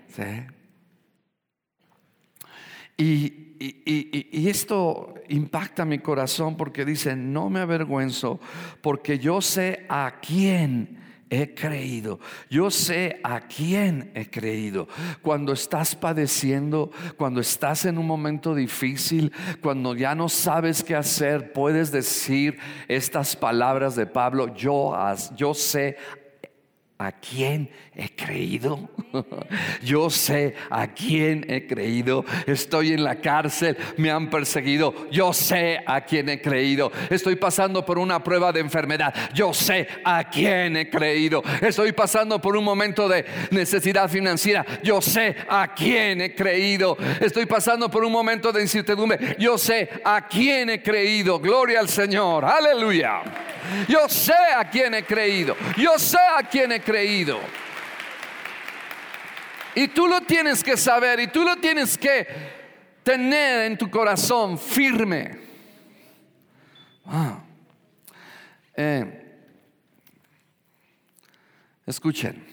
Sí. 0.10 0.24
Y 2.98 3.45
y, 3.60 4.50
esto 4.50 5.16
impacta 5.30 5.86
mi 5.86 6.00
corazón 6.00 6.58
porque 6.58 6.86
dice, 6.86 7.16
no 7.16 7.50
me 7.50 7.60
avergüenzo 7.60 8.40
porque 8.82 9.20
yo 9.20 9.42
sé 9.42 9.86
a 9.90 10.20
quién 10.22 11.04
he 11.30 11.54
creído. 11.54 12.20
Yo 12.50 12.70
sé 12.70 13.20
a 13.24 13.42
quién 13.42 14.12
he 14.14 14.30
creído. 14.30 14.88
Cuando 15.22 15.54
estás 15.54 15.96
padeciendo, 15.96 16.92
cuando 17.18 17.42
estás 17.42 17.86
en 17.86 17.98
un 17.98 18.06
momento 18.06 18.54
difícil, 18.54 19.32
cuando 19.62 19.96
ya 19.96 20.16
no 20.16 20.30
sabes 20.30 20.84
qué 20.84 20.96
hacer, 20.96 21.52
puedes 21.52 21.92
decir 21.92 22.58
estas 22.88 23.36
palabras 23.36 23.96
de 23.96 24.06
Pablo, 24.06 24.54
yo, 24.56 24.96
yo 25.36 25.54
sé 25.54 25.98
¿A 26.98 27.12
quién 27.12 27.70
he 27.94 28.16
creído? 28.16 28.90
Yo 29.84 30.10
sé 30.10 30.56
a 30.70 30.88
quién 30.88 31.46
he 31.50 31.68
creído. 31.68 32.24
Estoy 32.48 32.94
en 32.94 33.04
la 33.04 33.18
cárcel, 33.18 33.76
me 33.98 34.10
han 34.10 34.30
perseguido. 34.30 34.94
Yo 35.12 35.34
sé 35.34 35.82
a 35.86 36.00
quién 36.06 36.30
he 36.30 36.42
creído. 36.42 36.94
Estoy 37.10 37.36
pasando 37.36 37.86
por 37.86 38.00
una 38.00 38.24
prueba 38.24 38.54
de 38.54 38.62
enfermedad. 38.62 39.14
Yo 39.34 39.54
sé 39.54 39.90
a 40.06 40.30
quién 40.30 40.78
he 40.78 40.90
creído. 40.90 41.44
Estoy 41.62 41.92
pasando 41.92 42.40
por 42.40 42.56
un 42.56 42.64
momento 42.64 43.10
de 43.10 43.26
necesidad 43.52 44.10
financiera. 44.10 44.66
Yo 44.82 45.02
sé 45.02 45.36
a 45.50 45.74
quién 45.76 46.22
he 46.22 46.34
creído. 46.34 46.96
Estoy 47.20 47.46
pasando 47.46 47.92
por 47.92 48.06
un 48.06 48.12
momento 48.14 48.54
de 48.54 48.62
incertidumbre. 48.62 49.36
Yo 49.38 49.58
sé 49.58 49.90
a 50.02 50.26
quién 50.30 50.70
he 50.70 50.82
creído. 50.82 51.40
Gloria 51.40 51.82
al 51.82 51.90
Señor. 51.90 52.46
Aleluya. 52.46 53.22
Yo 53.88 54.08
sé 54.10 54.34
a 54.56 54.70
quién 54.70 54.94
he 54.94 55.04
creído. 55.04 55.56
Yo 55.78 55.98
sé 55.98 56.18
a 56.38 56.44
quién 56.44 56.72
he 56.72 56.82
creído. 56.82 57.40
Y 59.76 59.90
tú 59.90 60.08
lo 60.08 60.22
tienes 60.22 60.64
que 60.64 60.78
saber 60.78 61.20
y 61.20 61.28
tú 61.28 61.44
lo 61.44 61.58
tienes 61.58 61.98
que 61.98 62.26
tener 63.04 63.72
en 63.72 63.78
tu 63.78 63.90
corazón 63.90 64.58
firme. 64.58 65.38
Eh, 68.76 69.38
escuchen, 71.86 72.46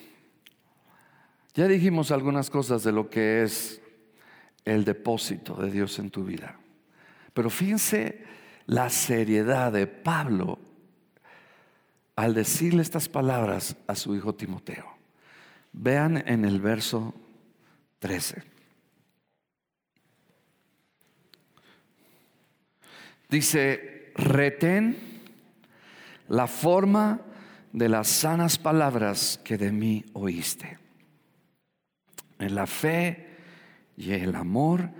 ya 1.55 1.67
dijimos 1.67 2.11
algunas 2.11 2.51
cosas 2.51 2.83
de 2.83 2.93
lo 2.93 3.09
que 3.09 3.43
es 3.43 3.81
el 4.65 4.85
depósito 4.85 5.55
de 5.55 5.71
Dios 5.71 5.99
en 5.99 6.11
tu 6.11 6.25
vida. 6.25 6.59
Pero 7.33 7.49
fíjense 7.49 8.25
la 8.67 8.91
seriedad 8.91 9.73
de 9.73 9.87
Pablo 9.87 10.59
al 12.17 12.35
decirle 12.35 12.83
estas 12.83 13.09
palabras 13.09 13.77
a 13.87 13.95
su 13.95 14.15
hijo 14.15 14.35
Timoteo. 14.35 14.87
Vean 15.73 16.23
en 16.27 16.45
el 16.45 16.61
verso 16.61 17.15
13. 18.01 18.43
Dice, 23.29 24.13
retén 24.15 25.23
la 26.29 26.47
forma 26.47 27.21
de 27.73 27.89
las 27.89 28.09
sanas 28.09 28.59
palabras 28.59 29.41
que 29.43 29.57
de 29.57 29.73
mí 29.73 30.05
oíste, 30.13 30.79
en 32.39 32.55
la 32.55 32.67
fe 32.67 33.39
y 33.97 34.13
el 34.13 34.35
amor 34.35 34.91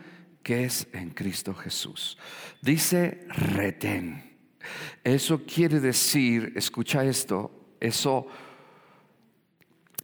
que 0.43 0.65
es 0.65 0.89
en 0.93 1.11
Cristo 1.11 1.55
Jesús. 1.55 2.17
Dice, 2.63 3.27
retén. 3.29 4.32
Eso 5.05 5.43
quiere 5.45 5.81
decir, 5.81 6.53
escucha 6.57 7.05
esto, 7.05 7.51
eso 7.81 8.27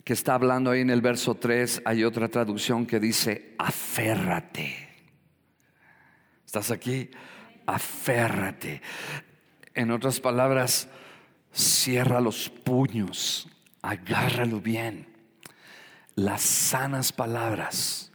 que 0.05 0.12
está 0.12 0.35
hablando 0.35 0.71
ahí 0.71 0.81
en 0.81 0.90
el 0.90 1.03
verso 1.03 1.35
3, 1.35 1.83
hay 1.85 2.05
otra 2.05 2.29
traducción 2.29 2.87
que 2.87 2.99
dice, 2.99 3.55
aférrate. 3.59 4.88
¿Estás 6.47 6.71
aquí? 6.71 7.11
Aférrate. 7.66 8.81
En 9.75 9.90
otras 9.90 10.18
palabras, 10.18 10.88
cierra 11.53 12.21
los 12.21 12.49
puños, 12.49 13.49
agárralo 13.83 14.61
bien. 14.61 15.09
Las 16.14 16.40
sanas 16.40 17.12
palabras, 17.12 18.11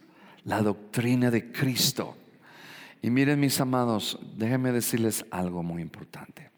la 0.45 0.61
doctrina 0.61 1.29
de 1.29 1.51
Cristo 1.51 2.17
y 3.03 3.09
miren 3.09 3.37
mis 3.37 3.59
amados, 3.59 4.17
déjenme 4.37 4.71
decirles 4.71 5.25
algo 5.29 5.61
muy 5.61 5.81
importante. 5.81 6.49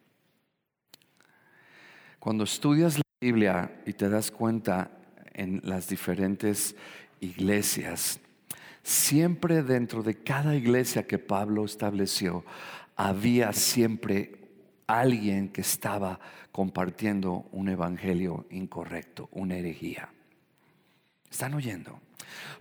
Cuando 2.19 2.43
estudias 2.43 2.97
la 2.97 3.03
Biblia 3.19 3.81
y 3.87 3.93
te 3.93 4.07
das 4.09 4.29
cuenta 4.29 4.91
en 5.33 5.59
las 5.63 5.89
diferentes 5.89 6.75
iglesias, 7.19 8.19
siempre 8.83 9.63
dentro 9.63 10.03
de 10.03 10.21
cada 10.21 10.55
iglesia 10.55 11.07
que 11.07 11.17
Pablo 11.17 11.65
estableció, 11.65 12.45
había 12.95 13.51
siempre 13.51 14.37
alguien 14.85 15.49
que 15.49 15.61
estaba 15.61 16.19
compartiendo 16.51 17.47
un 17.53 17.69
evangelio 17.69 18.45
incorrecto, 18.51 19.29
una 19.31 19.57
herejía. 19.57 20.09
¿Están 21.27 21.55
oyendo? 21.55 21.99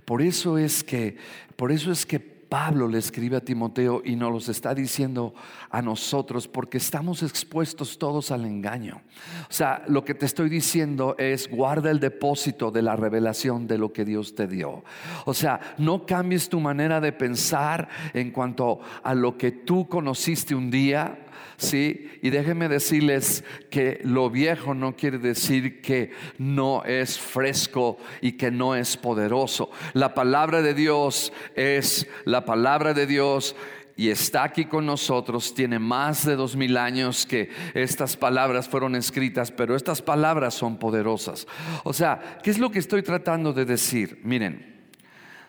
Por 0.06 0.22
eso 0.22 0.56
es 0.56 0.82
que, 0.82 1.18
por 1.56 1.70
eso 1.70 1.92
es 1.92 2.06
que 2.06 2.33
Pablo 2.48 2.88
le 2.88 2.98
escribe 2.98 3.36
a 3.36 3.40
Timoteo 3.40 4.02
y 4.04 4.16
nos 4.16 4.32
los 4.32 4.48
está 4.48 4.74
diciendo 4.74 5.34
a 5.70 5.82
nosotros 5.82 6.48
porque 6.48 6.78
estamos 6.78 7.22
expuestos 7.22 7.98
todos 7.98 8.30
al 8.30 8.44
engaño. 8.44 9.02
O 9.48 9.52
sea, 9.52 9.82
lo 9.88 10.04
que 10.04 10.14
te 10.14 10.26
estoy 10.26 10.48
diciendo 10.48 11.16
es 11.18 11.48
guarda 11.50 11.90
el 11.90 12.00
depósito 12.00 12.70
de 12.70 12.82
la 12.82 12.96
revelación 12.96 13.66
de 13.66 13.78
lo 13.78 13.92
que 13.92 14.04
Dios 14.04 14.34
te 14.34 14.46
dio. 14.46 14.84
O 15.24 15.34
sea, 15.34 15.60
no 15.78 16.06
cambies 16.06 16.48
tu 16.48 16.60
manera 16.60 17.00
de 17.00 17.12
pensar 17.12 17.88
en 18.12 18.30
cuanto 18.30 18.80
a 19.02 19.14
lo 19.14 19.36
que 19.36 19.50
tú 19.50 19.88
conociste 19.88 20.54
un 20.54 20.70
día 20.70 21.23
¿sí? 21.64 22.10
Y 22.22 22.30
déjenme 22.30 22.68
decirles 22.68 23.44
que 23.70 24.00
lo 24.04 24.30
viejo 24.30 24.74
no 24.74 24.96
quiere 24.96 25.18
decir 25.18 25.80
que 25.80 26.12
no 26.38 26.84
es 26.84 27.18
fresco 27.18 27.98
y 28.20 28.32
que 28.32 28.50
no 28.50 28.76
es 28.76 28.96
poderoso. 28.96 29.70
La 29.92 30.14
palabra 30.14 30.62
de 30.62 30.74
Dios 30.74 31.32
es 31.54 32.06
la 32.24 32.44
palabra 32.44 32.94
de 32.94 33.06
Dios 33.06 33.56
y 33.96 34.10
está 34.10 34.42
aquí 34.42 34.64
con 34.64 34.86
nosotros, 34.86 35.54
tiene 35.54 35.78
más 35.78 36.26
de 36.26 36.36
dos 36.36 36.56
mil 36.56 36.76
años 36.76 37.26
que 37.26 37.50
estas 37.74 38.16
palabras 38.16 38.68
fueron 38.68 38.96
escritas, 38.96 39.52
pero 39.52 39.76
estas 39.76 40.02
palabras 40.02 40.54
son 40.54 40.78
poderosas. 40.78 41.46
O 41.84 41.92
sea, 41.92 42.38
¿qué 42.42 42.50
es 42.50 42.58
lo 42.58 42.70
que 42.70 42.80
estoy 42.80 43.02
tratando 43.02 43.52
de 43.52 43.64
decir? 43.64 44.20
Miren, 44.24 44.88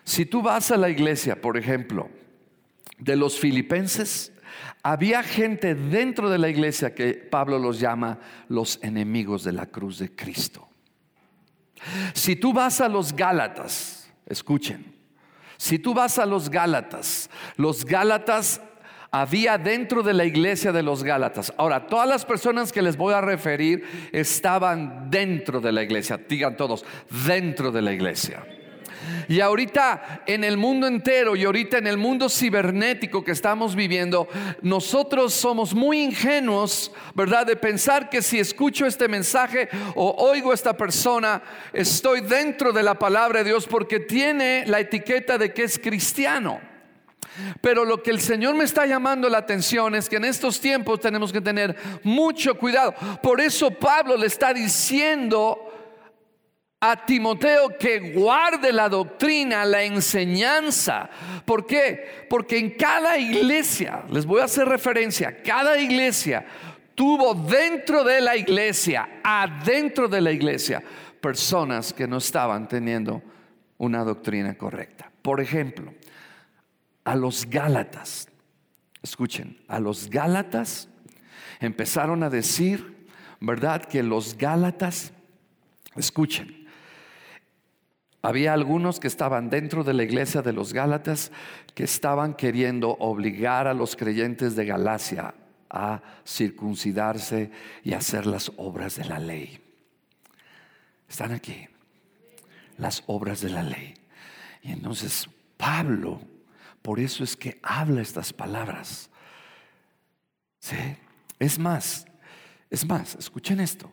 si 0.04 0.26
tú 0.26 0.42
vas 0.42 0.70
a 0.70 0.76
la 0.76 0.88
iglesia, 0.88 1.40
por 1.40 1.56
ejemplo, 1.56 2.08
de 2.98 3.16
los 3.16 3.38
filipenses, 3.38 4.32
había 4.82 5.22
gente 5.22 5.74
dentro 5.74 6.30
de 6.30 6.38
la 6.38 6.48
iglesia 6.48 6.94
que 6.94 7.14
Pablo 7.14 7.58
los 7.58 7.80
llama 7.80 8.18
los 8.48 8.78
enemigos 8.82 9.44
de 9.44 9.52
la 9.52 9.66
cruz 9.66 9.98
de 9.98 10.14
Cristo. 10.14 10.68
Si 12.14 12.36
tú 12.36 12.52
vas 12.52 12.80
a 12.80 12.88
los 12.88 13.14
Gálatas, 13.14 14.10
escuchen, 14.26 14.94
si 15.56 15.78
tú 15.78 15.94
vas 15.94 16.18
a 16.18 16.26
los 16.26 16.50
Gálatas, 16.50 17.30
los 17.56 17.84
Gálatas 17.84 18.60
había 19.10 19.56
dentro 19.56 20.02
de 20.02 20.12
la 20.12 20.24
iglesia 20.24 20.72
de 20.72 20.82
los 20.82 21.02
Gálatas. 21.02 21.52
Ahora, 21.56 21.86
todas 21.86 22.08
las 22.08 22.24
personas 22.24 22.72
que 22.72 22.82
les 22.82 22.96
voy 22.96 23.14
a 23.14 23.20
referir 23.20 24.10
estaban 24.12 25.10
dentro 25.10 25.60
de 25.60 25.72
la 25.72 25.82
iglesia. 25.82 26.18
Digan 26.28 26.56
todos, 26.56 26.84
dentro 27.26 27.70
de 27.70 27.82
la 27.82 27.92
iglesia. 27.92 28.44
Y 29.28 29.40
ahorita 29.40 30.22
en 30.26 30.44
el 30.44 30.56
mundo 30.56 30.86
entero 30.86 31.36
y 31.36 31.44
ahorita 31.44 31.78
en 31.78 31.86
el 31.86 31.96
mundo 31.96 32.28
cibernético 32.28 33.24
que 33.24 33.32
estamos 33.32 33.74
viviendo, 33.74 34.28
nosotros 34.62 35.34
somos 35.34 35.74
muy 35.74 36.02
ingenuos, 36.02 36.92
¿verdad? 37.14 37.46
De 37.46 37.56
pensar 37.56 38.08
que 38.08 38.22
si 38.22 38.38
escucho 38.38 38.86
este 38.86 39.08
mensaje 39.08 39.68
o 39.94 40.14
oigo 40.18 40.50
a 40.50 40.54
esta 40.54 40.76
persona, 40.76 41.42
estoy 41.72 42.20
dentro 42.20 42.72
de 42.72 42.82
la 42.82 42.98
palabra 42.98 43.40
de 43.40 43.50
Dios 43.50 43.66
porque 43.66 44.00
tiene 44.00 44.64
la 44.66 44.80
etiqueta 44.80 45.38
de 45.38 45.52
que 45.52 45.64
es 45.64 45.78
cristiano. 45.78 46.60
Pero 47.60 47.84
lo 47.84 48.02
que 48.02 48.10
el 48.10 48.20
Señor 48.20 48.54
me 48.54 48.64
está 48.64 48.86
llamando 48.86 49.28
la 49.28 49.38
atención 49.38 49.94
es 49.94 50.08
que 50.08 50.16
en 50.16 50.24
estos 50.24 50.60
tiempos 50.60 51.00
tenemos 51.00 51.32
que 51.32 51.40
tener 51.40 51.76
mucho 52.02 52.56
cuidado. 52.56 52.94
Por 53.22 53.40
eso 53.40 53.70
Pablo 53.70 54.16
le 54.16 54.26
está 54.26 54.54
diciendo 54.54 55.65
a 56.90 57.04
Timoteo 57.06 57.76
que 57.78 58.12
guarde 58.12 58.72
la 58.72 58.88
doctrina, 58.88 59.64
la 59.64 59.82
enseñanza. 59.82 61.08
¿Por 61.44 61.66
qué? 61.66 62.26
Porque 62.28 62.58
en 62.58 62.70
cada 62.70 63.18
iglesia, 63.18 64.04
les 64.10 64.26
voy 64.26 64.40
a 64.40 64.44
hacer 64.44 64.68
referencia, 64.68 65.42
cada 65.42 65.78
iglesia 65.78 66.46
tuvo 66.94 67.34
dentro 67.34 68.02
de 68.02 68.20
la 68.20 68.36
iglesia, 68.36 69.20
adentro 69.22 70.08
de 70.08 70.20
la 70.20 70.32
iglesia, 70.32 70.82
personas 71.20 71.92
que 71.92 72.08
no 72.08 72.16
estaban 72.16 72.66
teniendo 72.66 73.22
una 73.78 74.02
doctrina 74.02 74.56
correcta. 74.56 75.10
Por 75.22 75.40
ejemplo, 75.40 75.92
a 77.04 77.14
los 77.14 77.46
Gálatas, 77.46 78.28
escuchen, 79.02 79.58
a 79.68 79.78
los 79.78 80.08
Gálatas 80.08 80.88
empezaron 81.60 82.22
a 82.22 82.30
decir, 82.30 83.06
¿verdad? 83.40 83.84
Que 83.84 84.02
los 84.02 84.36
Gálatas, 84.36 85.12
escuchen, 85.96 86.55
había 88.22 88.52
algunos 88.52 88.98
que 88.98 89.06
estaban 89.06 89.50
dentro 89.50 89.84
de 89.84 89.94
la 89.94 90.02
iglesia 90.02 90.42
de 90.42 90.52
los 90.52 90.72
Gálatas 90.72 91.30
que 91.74 91.84
estaban 91.84 92.34
queriendo 92.34 92.90
obligar 92.90 93.66
a 93.66 93.74
los 93.74 93.94
creyentes 93.94 94.56
de 94.56 94.66
Galacia 94.66 95.34
a 95.70 96.00
circuncidarse 96.26 97.50
y 97.84 97.92
hacer 97.92 98.26
las 98.26 98.50
obras 98.56 98.96
de 98.96 99.04
la 99.04 99.18
ley. 99.18 99.60
Están 101.08 101.32
aquí, 101.32 101.68
las 102.78 103.04
obras 103.06 103.40
de 103.40 103.50
la 103.50 103.62
ley. 103.62 103.94
Y 104.62 104.72
entonces 104.72 105.28
Pablo, 105.56 106.20
por 106.82 107.00
eso 107.00 107.24
es 107.24 107.36
que 107.36 107.58
habla 107.62 108.02
estas 108.02 108.32
palabras. 108.32 109.10
¿Sí? 110.58 110.76
Es 111.38 111.58
más, 111.58 112.06
es 112.70 112.84
más, 112.84 113.14
escuchen 113.16 113.60
esto. 113.60 113.90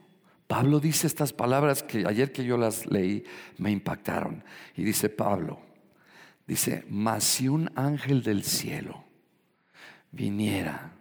Pablo 0.53 0.79
dice 0.79 1.07
estas 1.07 1.33
palabras 1.33 1.81
que 1.81 2.05
ayer 2.05 2.31
que 2.31 2.45
yo 2.45 2.57
las 2.57 2.85
leí 2.85 3.23
me 3.57 3.71
impactaron. 3.71 4.43
Y 4.75 4.83
dice 4.83 5.09
Pablo, 5.09 5.59
dice, 6.45 6.85
mas 6.89 7.23
si 7.23 7.47
un 7.47 7.71
ángel 7.73 8.21
del 8.21 8.43
cielo 8.43 9.03
viniera 10.11 10.91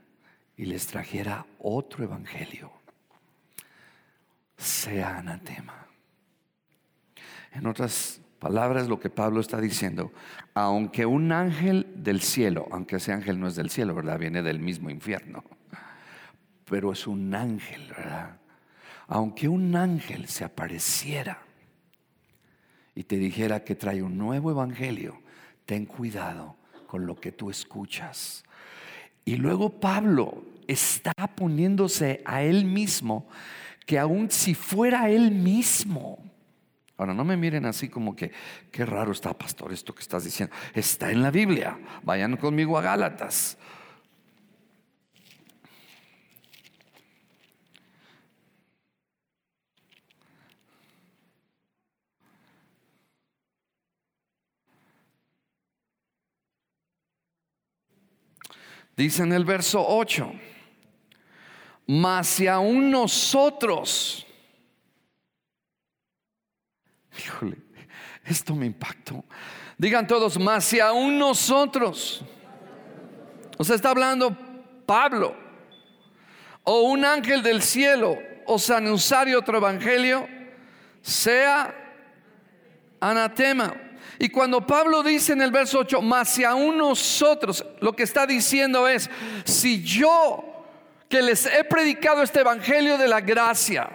y 0.57 0.65
les 0.65 0.87
trajera 0.87 1.45
otro 1.59 2.03
evangelio, 2.03 2.73
sea 4.57 5.19
anatema. 5.19 5.87
En 7.53 7.67
otras 7.67 8.23
palabras, 8.39 8.89
lo 8.89 8.99
que 8.99 9.11
Pablo 9.11 9.43
está 9.43 9.61
diciendo, 9.61 10.13
aunque 10.55 11.05
un 11.05 11.31
ángel 11.31 11.93
del 11.95 12.23
cielo, 12.23 12.69
aunque 12.71 12.97
ese 12.97 13.13
ángel 13.13 13.39
no 13.39 13.49
es 13.49 13.55
del 13.55 13.69
cielo, 13.69 13.95
¿verdad? 13.95 14.19
Viene 14.19 14.43
del 14.43 14.61
mismo 14.61 14.89
infierno, 14.89 15.45
pero 16.65 16.91
es 16.93 17.07
un 17.07 17.35
ángel, 17.35 17.87
¿verdad? 17.95 18.39
Aunque 19.15 19.47
un 19.47 19.77
ángel 19.77 20.27
se 20.27 20.43
apareciera 20.43 21.43
y 22.95 23.05
te 23.05 23.19
dijera 23.19 23.63
que 23.63 23.75
trae 23.75 24.03
un 24.03 24.17
nuevo 24.17 24.51
evangelio, 24.51 25.21
ten 25.67 25.85
cuidado 25.85 26.57
con 26.87 27.05
lo 27.05 27.21
que 27.21 27.31
tú 27.31 27.51
escuchas. 27.51 28.43
Y 29.27 29.37
luego 29.37 29.69
Pablo 29.69 30.43
está 30.67 31.13
poniéndose 31.13 32.23
a 32.25 32.43
él 32.43 32.65
mismo, 32.65 33.29
que 33.85 33.99
aun 33.99 34.31
si 34.31 34.55
fuera 34.55 35.11
él 35.11 35.31
mismo, 35.31 36.19
Ahora, 36.97 37.15
no 37.15 37.25
me 37.25 37.37
miren 37.37 37.67
así 37.67 37.89
como 37.89 38.15
que, 38.15 38.31
qué 38.71 38.87
raro 38.87 39.11
está, 39.11 39.37
pastor, 39.37 39.73
esto 39.73 39.93
que 39.93 40.03
estás 40.03 40.25
diciendo. 40.25 40.55
Está 40.73 41.11
en 41.11 41.21
la 41.21 41.33
Biblia. 41.33 41.77
Vayan 42.05 42.37
conmigo 42.37 42.79
a 42.79 42.83
Gálatas. 42.83 43.59
Dice 58.97 59.23
en 59.23 59.33
el 59.33 59.45
verso 59.45 59.85
8, 59.87 60.33
mas 61.87 62.27
si 62.27 62.47
aún 62.47 62.91
nosotros, 62.91 64.27
híjole, 67.19 67.57
esto 68.25 68.55
me 68.55 68.67
impactó. 68.67 69.25
Digan 69.79 70.07
todos, 70.07 70.39
mas 70.39 70.65
si 70.65 70.79
aún 70.79 71.19
nosotros, 71.19 72.23
o 73.59 73.65
sea, 73.65 73.77
está 73.77 73.91
hablando 73.91 74.37
Pablo, 74.87 75.35
o 76.65 76.83
un 76.83 77.05
ángel 77.05 77.43
del 77.43 77.63
cielo, 77.63 78.19
os 78.47 78.71
anunciare 78.71 79.35
otro 79.35 79.57
evangelio, 79.57 80.29
sea 81.01 81.75
anatema. 83.01 83.75
Y 84.19 84.29
cuando 84.29 84.67
Pablo 84.67 85.03
dice 85.03 85.33
en 85.33 85.43
el 85.43 85.51
verso 85.51 85.81
8, 85.81 86.01
más 86.03 86.29
si 86.31 86.45
aún 86.45 86.79
nosotros, 86.79 87.65
lo 87.81 87.95
que 87.95 88.03
está 88.03 88.27
diciendo 88.27 88.87
es, 88.89 89.11
si 89.45 89.83
yo 89.83 90.45
que 91.09 91.23
les 91.23 91.47
he 91.47 91.65
predicado 91.65 92.23
este 92.23 92.41
evangelio 92.41 92.97
de 92.97 93.09
la 93.09 93.21
gracia, 93.21 93.91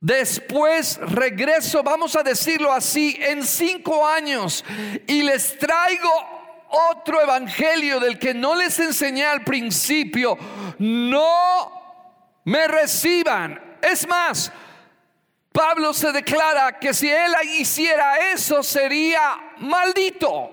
después 0.00 0.98
regreso, 0.98 1.82
vamos 1.82 2.14
a 2.14 2.22
decirlo 2.22 2.72
así, 2.72 3.16
en 3.20 3.42
cinco 3.42 4.06
años 4.06 4.64
y 5.06 5.22
les 5.22 5.58
traigo 5.58 6.10
otro 6.92 7.20
evangelio 7.20 8.00
del 8.00 8.18
que 8.18 8.34
no 8.34 8.54
les 8.54 8.78
enseñé 8.78 9.24
al 9.24 9.44
principio, 9.44 10.36
no 10.78 11.72
me 12.44 12.68
reciban. 12.68 13.60
Es 13.80 14.06
más, 14.06 14.52
Pablo 15.54 15.94
se 15.94 16.10
declara 16.10 16.80
que 16.80 16.92
si 16.92 17.08
él 17.08 17.32
hiciera 17.60 18.32
eso 18.32 18.60
sería 18.60 19.54
maldito. 19.58 20.50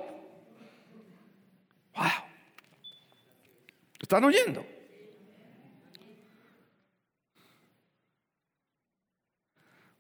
Wow. 1.96 2.06
¿Están 4.00 4.24
oyendo? 4.26 4.64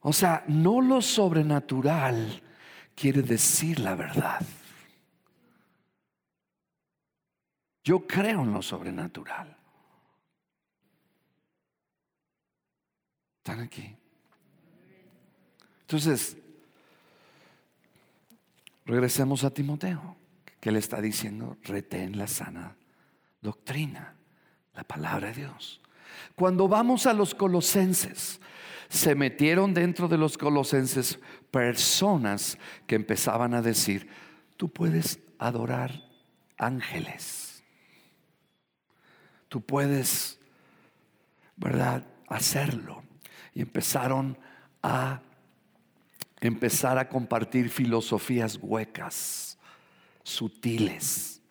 O 0.01 0.13
sea, 0.13 0.43
no 0.47 0.81
lo 0.81 1.01
sobrenatural 1.01 2.39
quiere 2.93 3.23
decir 3.23 3.79
la 3.79 3.95
verdad. 3.95 4.45
Yo 7.83 8.05
creo 8.05 8.43
en 8.43 8.53
lo 8.53 8.61
sobrenatural. 8.61 9.57
¿Están 13.39 13.61
aquí? 13.61 13.97
Entonces, 15.91 16.37
regresemos 18.85 19.43
a 19.43 19.49
Timoteo, 19.49 20.15
que 20.61 20.71
le 20.71 20.79
está 20.79 21.01
diciendo, 21.01 21.57
retén 21.63 22.17
la 22.17 22.27
sana 22.27 22.77
doctrina, 23.41 24.15
la 24.73 24.85
palabra 24.85 25.27
de 25.27 25.41
Dios. 25.41 25.81
Cuando 26.35 26.69
vamos 26.69 27.07
a 27.07 27.13
los 27.13 27.35
colosenses, 27.35 28.39
se 28.87 29.15
metieron 29.15 29.73
dentro 29.73 30.07
de 30.07 30.17
los 30.17 30.37
colosenses 30.37 31.19
personas 31.51 32.57
que 32.87 32.95
empezaban 32.95 33.53
a 33.53 33.61
decir, 33.61 34.07
tú 34.55 34.69
puedes 34.69 35.19
adorar 35.39 35.91
ángeles, 36.57 37.65
tú 39.49 39.59
puedes, 39.59 40.39
¿verdad?, 41.57 42.05
hacerlo. 42.29 43.03
Y 43.53 43.59
empezaron 43.59 44.37
a 44.81 45.21
empezar 46.41 46.97
a 46.97 47.07
compartir 47.07 47.69
filosofías 47.69 48.57
huecas, 48.61 49.57
sutiles. 50.23 51.41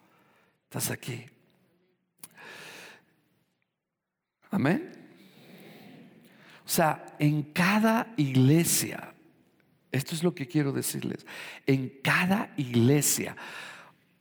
¿Estás 0.65 0.91
aquí? 0.91 1.27
Amén. 4.51 4.93
O 6.65 6.69
sea, 6.69 7.17
en 7.19 7.43
cada 7.43 8.13
iglesia, 8.17 9.15
esto 9.93 10.15
es 10.15 10.23
lo 10.23 10.35
que 10.35 10.47
quiero 10.47 10.73
decirles, 10.73 11.25
en 11.67 12.01
cada 12.03 12.53
iglesia 12.57 13.37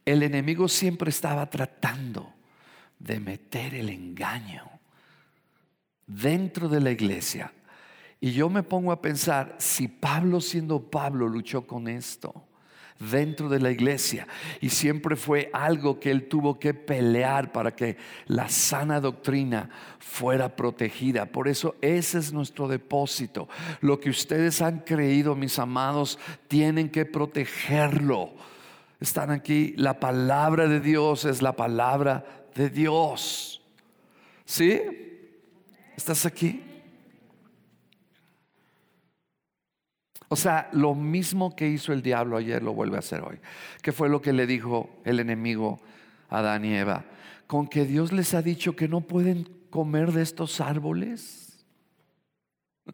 el 0.05 0.23
enemigo 0.23 0.67
siempre 0.67 1.09
estaba 1.09 1.47
tratando 1.49 2.33
de 2.97 3.19
meter 3.19 3.75
el 3.75 3.89
engaño 3.89 4.67
dentro 6.07 6.67
de 6.67 6.81
la 6.81 6.91
iglesia 6.91 7.53
y 8.21 8.31
yo 8.31 8.49
me 8.49 8.63
pongo 8.63 8.91
a 8.91 9.01
pensar, 9.01 9.55
si 9.59 9.87
Pablo 9.87 10.41
siendo 10.41 10.81
Pablo 10.89 11.27
luchó 11.27 11.65
con 11.65 11.87
esto 11.87 12.45
dentro 12.99 13.47
de 13.47 13.59
la 13.59 13.71
iglesia 13.71 14.27
y 14.59 14.69
siempre 14.69 15.15
fue 15.15 15.49
algo 15.53 16.01
que 16.01 16.11
él 16.11 16.27
tuvo 16.27 16.59
que 16.59 16.73
pelear 16.73 17.53
para 17.53 17.73
que 17.73 17.95
la 18.27 18.49
sana 18.49 18.99
doctrina 18.99 19.69
fuera 19.99 20.55
protegida. 20.55 21.25
Por 21.25 21.47
eso 21.47 21.75
ese 21.81 22.19
es 22.19 22.33
nuestro 22.33 22.67
depósito. 22.67 23.47
Lo 23.79 23.99
que 23.99 24.09
ustedes 24.09 24.61
han 24.61 24.79
creído, 24.79 25.35
mis 25.35 25.57
amados, 25.57 26.19
tienen 26.49 26.89
que 26.89 27.05
protegerlo. 27.05 28.33
Están 28.99 29.31
aquí. 29.31 29.73
La 29.77 29.99
palabra 29.99 30.67
de 30.67 30.81
Dios 30.81 31.23
es 31.23 31.41
la 31.41 31.55
palabra 31.55 32.25
de 32.53 32.69
Dios. 32.69 33.61
¿Sí? 34.43 34.81
¿Estás 35.95 36.25
aquí? 36.25 36.68
O 40.31 40.35
sea, 40.35 40.69
lo 40.73 40.93
mismo 40.93 41.55
que 41.55 41.67
hizo 41.67 41.91
el 41.91 42.03
diablo 42.03 42.37
ayer 42.37 42.61
lo 42.61 42.73
vuelve 42.73 42.97
a 42.97 42.99
hacer 42.99 43.21
hoy. 43.21 43.39
¿Qué 43.81 43.91
fue 43.91 44.09
lo 44.09 44.21
que 44.21 44.31
le 44.31 44.45
dijo 44.45 45.01
el 45.03 45.19
enemigo 45.19 45.79
a 46.29 46.37
Adán 46.37 46.65
y 46.65 46.75
Eva? 46.75 47.05
Con 47.47 47.67
que 47.67 47.83
Dios 47.83 48.11
les 48.11 48.35
ha 48.35 48.43
dicho 48.43 48.75
que 48.75 48.87
no 48.87 49.01
pueden 49.01 49.49
comer 49.71 50.11
de 50.11 50.21
estos 50.21 50.61
árboles. 50.61 51.65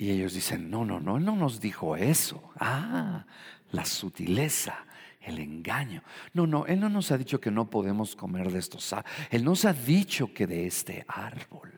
Y 0.00 0.12
ellos 0.12 0.32
dicen, 0.32 0.70
no, 0.70 0.84
no, 0.84 1.00
no, 1.00 1.16
Él 1.16 1.24
no 1.24 1.34
nos 1.34 1.60
dijo 1.60 1.96
eso. 1.96 2.52
Ah, 2.60 3.26
la 3.72 3.84
sutileza, 3.84 4.86
el 5.20 5.40
engaño. 5.40 6.04
No, 6.32 6.46
no, 6.46 6.66
Él 6.66 6.78
no 6.78 6.88
nos 6.88 7.10
ha 7.10 7.18
dicho 7.18 7.40
que 7.40 7.50
no 7.50 7.68
podemos 7.68 8.14
comer 8.14 8.52
de 8.52 8.60
estos 8.60 8.92
árboles. 8.92 9.12
Él 9.32 9.42
nos 9.42 9.64
ha 9.64 9.72
dicho 9.72 10.32
que 10.32 10.46
de 10.46 10.68
este 10.68 11.04
árbol. 11.08 11.77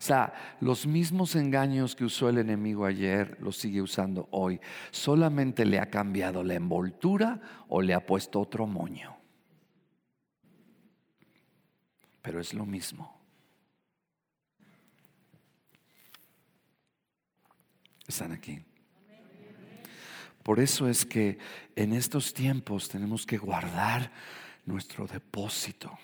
O 0.00 0.02
sea, 0.02 0.32
los 0.60 0.86
mismos 0.86 1.36
engaños 1.36 1.94
que 1.94 2.06
usó 2.06 2.30
el 2.30 2.38
enemigo 2.38 2.86
ayer 2.86 3.36
los 3.38 3.58
sigue 3.58 3.82
usando 3.82 4.28
hoy. 4.30 4.58
Solamente 4.90 5.66
le 5.66 5.78
ha 5.78 5.90
cambiado 5.90 6.42
la 6.42 6.54
envoltura 6.54 7.38
o 7.68 7.82
le 7.82 7.92
ha 7.92 8.06
puesto 8.06 8.40
otro 8.40 8.66
moño. 8.66 9.14
Pero 12.22 12.40
es 12.40 12.54
lo 12.54 12.64
mismo. 12.64 13.14
Están 18.08 18.32
aquí. 18.32 18.58
Por 20.42 20.60
eso 20.60 20.88
es 20.88 21.04
que 21.04 21.36
en 21.76 21.92
estos 21.92 22.32
tiempos 22.32 22.88
tenemos 22.88 23.26
que 23.26 23.36
guardar 23.36 24.10
nuestro 24.64 25.06
depósito. 25.06 25.98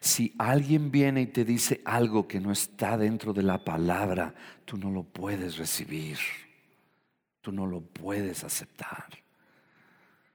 Si 0.00 0.34
alguien 0.38 0.90
viene 0.90 1.22
y 1.22 1.26
te 1.26 1.44
dice 1.44 1.80
algo 1.84 2.26
que 2.26 2.40
no 2.40 2.52
está 2.52 2.96
dentro 2.96 3.32
de 3.32 3.42
la 3.42 3.64
palabra, 3.64 4.34
tú 4.64 4.76
no 4.76 4.90
lo 4.90 5.02
puedes 5.02 5.56
recibir. 5.56 6.18
Tú 7.40 7.52
no 7.52 7.66
lo 7.66 7.80
puedes 7.80 8.44
aceptar. 8.44 9.08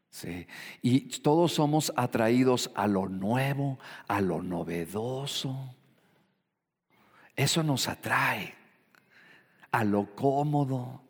¿Sí? 0.10 0.48
Y 0.82 1.02
todos 1.20 1.54
somos 1.54 1.92
atraídos 1.96 2.72
a 2.76 2.88
lo 2.88 3.10
nuevo, 3.10 3.80
a 4.08 4.22
lo 4.22 4.42
novedoso. 4.42 5.76
Eso 7.36 7.64
nos 7.64 7.88
atrae 7.88 8.56
a 9.72 9.84
lo 9.84 10.16
cómodo, 10.16 11.02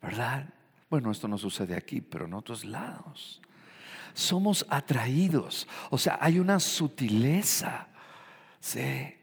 ¿verdad? 0.00 0.48
Bueno, 0.88 1.10
esto 1.10 1.28
no 1.28 1.36
sucede 1.36 1.76
aquí, 1.76 2.00
pero 2.00 2.24
en 2.24 2.34
otros 2.34 2.64
lados 2.64 3.42
somos 4.14 4.66
atraídos. 4.68 5.66
O 5.90 5.98
sea, 5.98 6.18
hay 6.20 6.38
una 6.38 6.60
sutileza. 6.60 7.88
¿sí? 8.60 9.14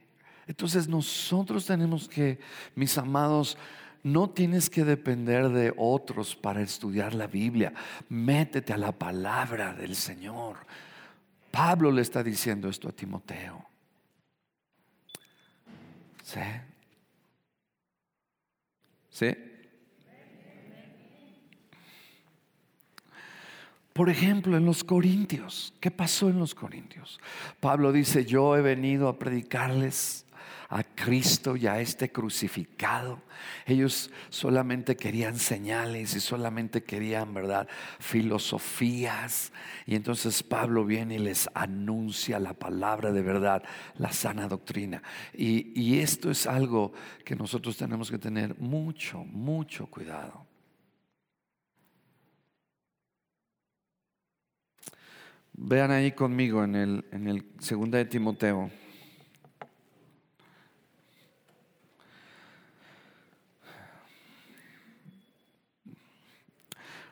Entonces 0.48 0.88
nosotros 0.88 1.66
tenemos 1.66 2.08
que, 2.08 2.40
mis 2.76 2.98
amados, 2.98 3.58
no 4.04 4.30
tienes 4.30 4.70
que 4.70 4.84
depender 4.84 5.50
de 5.50 5.74
otros 5.78 6.36
para 6.36 6.62
estudiar 6.62 7.14
la 7.14 7.28
Biblia. 7.28 7.74
Métete 8.10 8.74
a 8.74 8.78
la 8.78 8.92
palabra 8.92 9.74
del 9.74 9.96
Señor. 9.96 10.58
Pablo 11.52 11.92
le 11.92 12.02
está 12.02 12.24
diciendo 12.24 12.70
esto 12.70 12.90
a 12.90 12.92
Timoteo. 12.92 13.66
¿Sí? 16.24 16.40
¿Sí? 19.10 19.49
Por 24.00 24.10
ejemplo, 24.10 24.56
en 24.56 24.64
los 24.64 24.86
Corintios, 24.86 25.74
¿qué 25.82 25.92
pasó 25.92 26.30
en 26.30 26.40
los 26.40 26.56
Corintios? 26.56 27.20
Pablo 27.60 27.92
dice, 27.92 28.24
yo 28.24 28.56
he 28.56 28.62
venido 28.62 29.10
a 29.10 29.20
predicarles 29.20 30.26
a 30.70 30.86
Cristo 30.86 31.58
y 31.58 31.68
a 31.68 31.82
este 31.82 32.10
crucificado. 32.10 33.22
Ellos 33.66 34.10
solamente 34.30 34.96
querían 34.96 35.38
señales 35.38 36.16
y 36.16 36.22
solamente 36.22 36.82
querían, 36.82 37.34
¿verdad? 37.34 37.68
Filosofías. 38.00 39.52
Y 39.86 39.96
entonces 39.96 40.44
Pablo 40.44 40.86
viene 40.86 41.16
y 41.16 41.20
les 41.20 41.50
anuncia 41.54 42.40
la 42.40 42.54
palabra 42.54 43.12
de 43.12 43.22
verdad, 43.22 43.64
la 43.98 44.14
sana 44.14 44.48
doctrina. 44.48 45.04
Y, 45.34 45.78
y 45.78 46.00
esto 46.00 46.32
es 46.32 46.48
algo 46.48 46.94
que 47.26 47.36
nosotros 47.36 47.76
tenemos 47.76 48.10
que 48.10 48.18
tener 48.18 48.58
mucho, 48.60 49.26
mucho 49.26 49.88
cuidado. 49.88 50.49
Vean 55.62 55.92
ahí 55.92 56.14
conmigo 56.14 56.64
en 56.64 56.74
el, 56.74 57.06
en 57.12 57.28
el 57.28 57.44
de 57.92 58.06
Timoteo. 58.06 58.72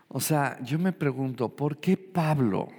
O 0.07 0.21
sea, 0.21 0.57
yo 0.63 0.79
me 0.79 0.93
pregunto, 0.93 1.53
¿por 1.53 1.81
qué 1.81 1.97
Pablo, 1.97 2.69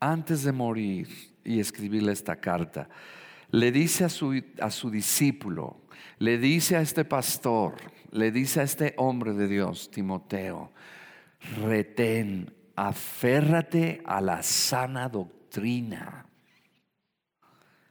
antes 0.00 0.42
de 0.42 0.50
morir 0.50 1.08
y 1.44 1.60
escribirle 1.60 2.10
esta 2.10 2.34
carta, 2.34 2.88
le 3.52 3.70
dice 3.70 4.02
a 4.02 4.08
su, 4.08 4.42
a 4.60 4.70
su 4.72 4.90
discípulo, 4.90 5.82
le 6.18 6.36
dice 6.36 6.76
a 6.76 6.80
este 6.80 7.04
pastor, 7.04 7.76
le 8.10 8.32
dice 8.32 8.58
a 8.58 8.64
este 8.64 8.94
hombre 8.96 9.34
de 9.34 9.46
Dios, 9.46 9.88
Timoteo, 9.92 10.72
retén 11.64 12.63
aférrate 12.76 14.02
a 14.04 14.20
la 14.20 14.42
sana 14.42 15.08
doctrina. 15.08 16.26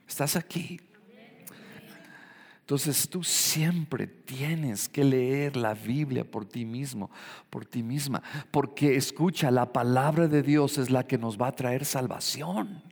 ¿Estás 0.06 0.36
aquí? 0.36 0.80
Entonces 2.60 3.10
tú 3.10 3.22
siempre 3.22 4.06
tienes 4.06 4.88
que 4.88 5.04
leer 5.04 5.54
la 5.54 5.74
Biblia 5.74 6.24
por 6.24 6.46
ti 6.46 6.64
mismo, 6.64 7.10
por 7.50 7.66
ti 7.66 7.82
misma, 7.82 8.22
porque 8.50 8.96
escucha, 8.96 9.50
la 9.50 9.70
palabra 9.70 10.28
de 10.28 10.42
Dios 10.42 10.78
es 10.78 10.88
la 10.88 11.06
que 11.06 11.18
nos 11.18 11.38
va 11.38 11.48
a 11.48 11.52
traer 11.52 11.84
salvación. 11.84 12.82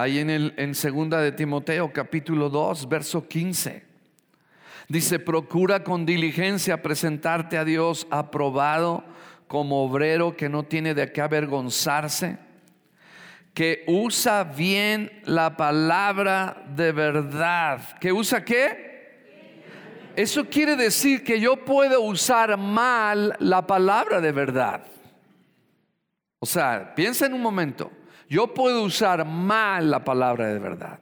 Ahí 0.00 0.18
en, 0.18 0.30
el, 0.30 0.54
en 0.56 0.74
segunda 0.74 1.20
de 1.20 1.32
Timoteo 1.32 1.92
capítulo 1.92 2.48
2, 2.48 2.88
verso 2.88 3.26
15. 3.26 3.84
Dice, 4.88 5.18
procura 5.18 5.84
con 5.84 6.06
diligencia 6.06 6.82
presentarte 6.82 7.58
a 7.58 7.64
Dios 7.64 8.06
aprobado 8.10 9.04
como 9.46 9.84
obrero 9.84 10.36
que 10.36 10.48
no 10.48 10.64
tiene 10.64 10.94
de 10.94 11.12
qué 11.12 11.20
avergonzarse, 11.20 12.38
que 13.54 13.84
usa 13.86 14.44
bien 14.44 15.10
la 15.24 15.56
palabra 15.56 16.64
de 16.74 16.92
verdad. 16.92 17.98
¿Que 17.98 18.12
usa 18.12 18.44
qué? 18.44 18.90
Eso 20.16 20.46
quiere 20.46 20.76
decir 20.76 21.22
que 21.22 21.40
yo 21.40 21.64
puedo 21.64 22.00
usar 22.00 22.56
mal 22.56 23.36
la 23.38 23.66
palabra 23.66 24.20
de 24.20 24.32
verdad. 24.32 24.82
O 26.40 26.46
sea, 26.46 26.94
piensa 26.94 27.26
en 27.26 27.34
un 27.34 27.42
momento. 27.42 27.92
Yo 28.30 28.54
puedo 28.54 28.84
usar 28.84 29.26
mal 29.26 29.90
la 29.90 30.04
palabra 30.04 30.46
de 30.46 30.60
verdad. 30.60 31.00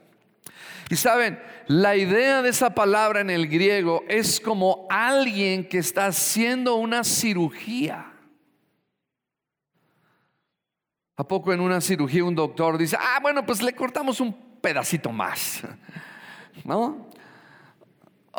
Y 0.88 0.96
saben, 0.96 1.38
la 1.66 1.94
idea 1.94 2.40
de 2.40 2.48
esa 2.48 2.74
palabra 2.74 3.20
en 3.20 3.28
el 3.28 3.48
griego 3.48 4.02
es 4.08 4.40
como 4.40 4.86
alguien 4.88 5.68
que 5.68 5.76
está 5.76 6.06
haciendo 6.06 6.76
una 6.76 7.04
cirugía. 7.04 8.14
¿A 11.18 11.28
poco 11.28 11.52
en 11.52 11.60
una 11.60 11.82
cirugía 11.82 12.24
un 12.24 12.34
doctor 12.34 12.78
dice, 12.78 12.96
ah, 12.98 13.18
bueno, 13.20 13.44
pues 13.44 13.60
le 13.60 13.74
cortamos 13.74 14.20
un 14.20 14.32
pedacito 14.62 15.12
más? 15.12 15.60
¿No? 16.64 17.08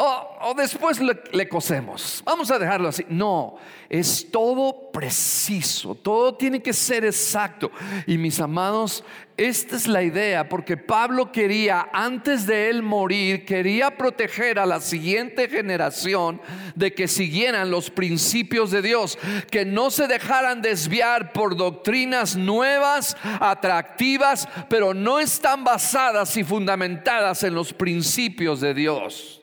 O, 0.01 0.53
después 0.55 0.97
le, 1.01 1.49
cosemos. 1.49 2.23
Vamos 2.25 2.49
a 2.51 2.57
dejarlo 2.57 2.87
así. 2.87 3.05
No, 3.09 3.57
es 3.89 4.31
todo 4.31 4.91
preciso, 4.93 5.93
todo 5.93 6.35
tiene 6.35 6.61
que 6.61 6.71
ser 6.71 7.03
exacto. 7.03 7.69
Y 8.07 8.17
mis 8.17 8.39
amados, 8.39 9.03
esta 9.35 9.75
es 9.75 9.87
la 9.87 10.01
idea, 10.01 10.47
porque 10.47 10.77
Pablo 10.77 11.33
quería, 11.33 11.89
antes 11.91 12.45
de 12.45 12.69
él 12.69 12.81
morir, 12.81 13.43
quería 13.43 13.97
proteger 13.97 14.57
a 14.57 14.65
la 14.65 14.79
siguiente 14.79 15.49
generación 15.49 16.41
de 16.75 16.93
que 16.93 17.09
siguieran 17.09 17.69
los 17.69 17.89
principios 17.89 18.71
de 18.71 18.81
Dios, 18.81 19.19
que 19.51 19.65
no 19.65 19.91
se 19.91 20.07
dejaran 20.07 20.61
desviar 20.61 21.33
por 21.33 21.57
doctrinas 21.57 22.37
nuevas, 22.37 23.17
atractivas, 23.41 24.47
pero 24.69 24.93
no 24.93 25.19
están 25.19 25.65
basadas 25.65 26.37
y 26.37 26.45
fundamentadas 26.45 27.43
en 27.43 27.53
los 27.53 27.73
principios 27.73 28.61
de 28.61 28.73
Dios. 28.73 29.38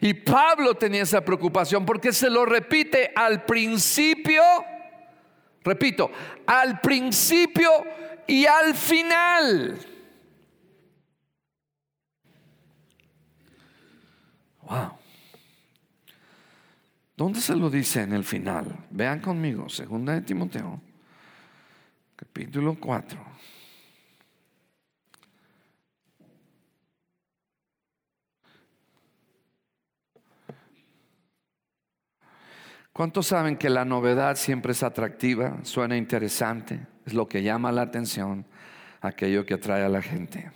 Y 0.00 0.14
Pablo 0.14 0.74
tenía 0.74 1.02
esa 1.02 1.24
preocupación 1.24 1.84
porque 1.84 2.12
se 2.12 2.30
lo 2.30 2.44
repite 2.44 3.12
al 3.14 3.44
principio, 3.44 4.42
repito, 5.62 6.10
al 6.46 6.80
principio 6.80 7.70
y 8.26 8.46
al 8.46 8.74
final. 8.74 9.78
Wow. 14.62 14.92
¿Dónde 17.16 17.40
se 17.40 17.54
lo 17.54 17.68
dice 17.68 18.02
en 18.02 18.14
el 18.14 18.24
final? 18.24 18.86
Vean 18.90 19.20
conmigo, 19.20 19.68
segunda 19.68 20.14
de 20.14 20.22
Timoteo, 20.22 20.80
capítulo 22.16 22.76
4. 22.80 23.29
¿Cuántos 33.00 33.28
saben 33.28 33.56
que 33.56 33.70
la 33.70 33.86
novedad 33.86 34.36
siempre 34.36 34.72
es 34.72 34.82
atractiva, 34.82 35.56
suena 35.62 35.96
interesante, 35.96 36.80
es 37.06 37.14
lo 37.14 37.26
que 37.28 37.42
llama 37.42 37.72
la 37.72 37.80
atención, 37.80 38.44
aquello 39.00 39.46
que 39.46 39.54
atrae 39.54 39.82
a 39.82 39.88
la 39.88 40.02
gente? 40.02 40.52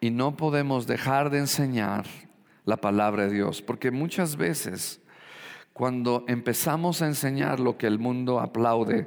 Y 0.00 0.08
no 0.08 0.34
podemos 0.34 0.86
dejar 0.86 1.28
de 1.28 1.40
enseñar 1.40 2.06
la 2.64 2.78
palabra 2.78 3.24
de 3.24 3.34
Dios, 3.34 3.60
porque 3.60 3.90
muchas 3.90 4.36
veces 4.36 5.02
cuando 5.74 6.24
empezamos 6.26 7.02
a 7.02 7.06
enseñar 7.06 7.60
lo 7.60 7.76
que 7.76 7.86
el 7.86 7.98
mundo 7.98 8.40
aplaude, 8.40 9.06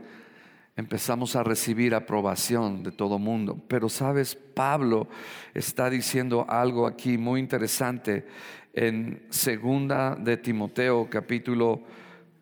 empezamos 0.75 1.35
a 1.35 1.41
recibir 1.41 1.95
aprobación 1.95 2.83
de 2.83 2.91
todo 2.91 3.17
mundo. 3.17 3.59
Pero 3.67 3.89
sabes, 3.89 4.35
Pablo 4.35 5.07
está 5.55 5.89
diciendo 5.89 6.45
algo 6.47 6.85
aquí 6.85 7.17
muy 7.17 7.39
interesante 7.39 8.27
en 8.75 9.25
segunda 9.29 10.15
de 10.15 10.35
Timoteo, 10.35 11.09
capítulo, 11.09 11.81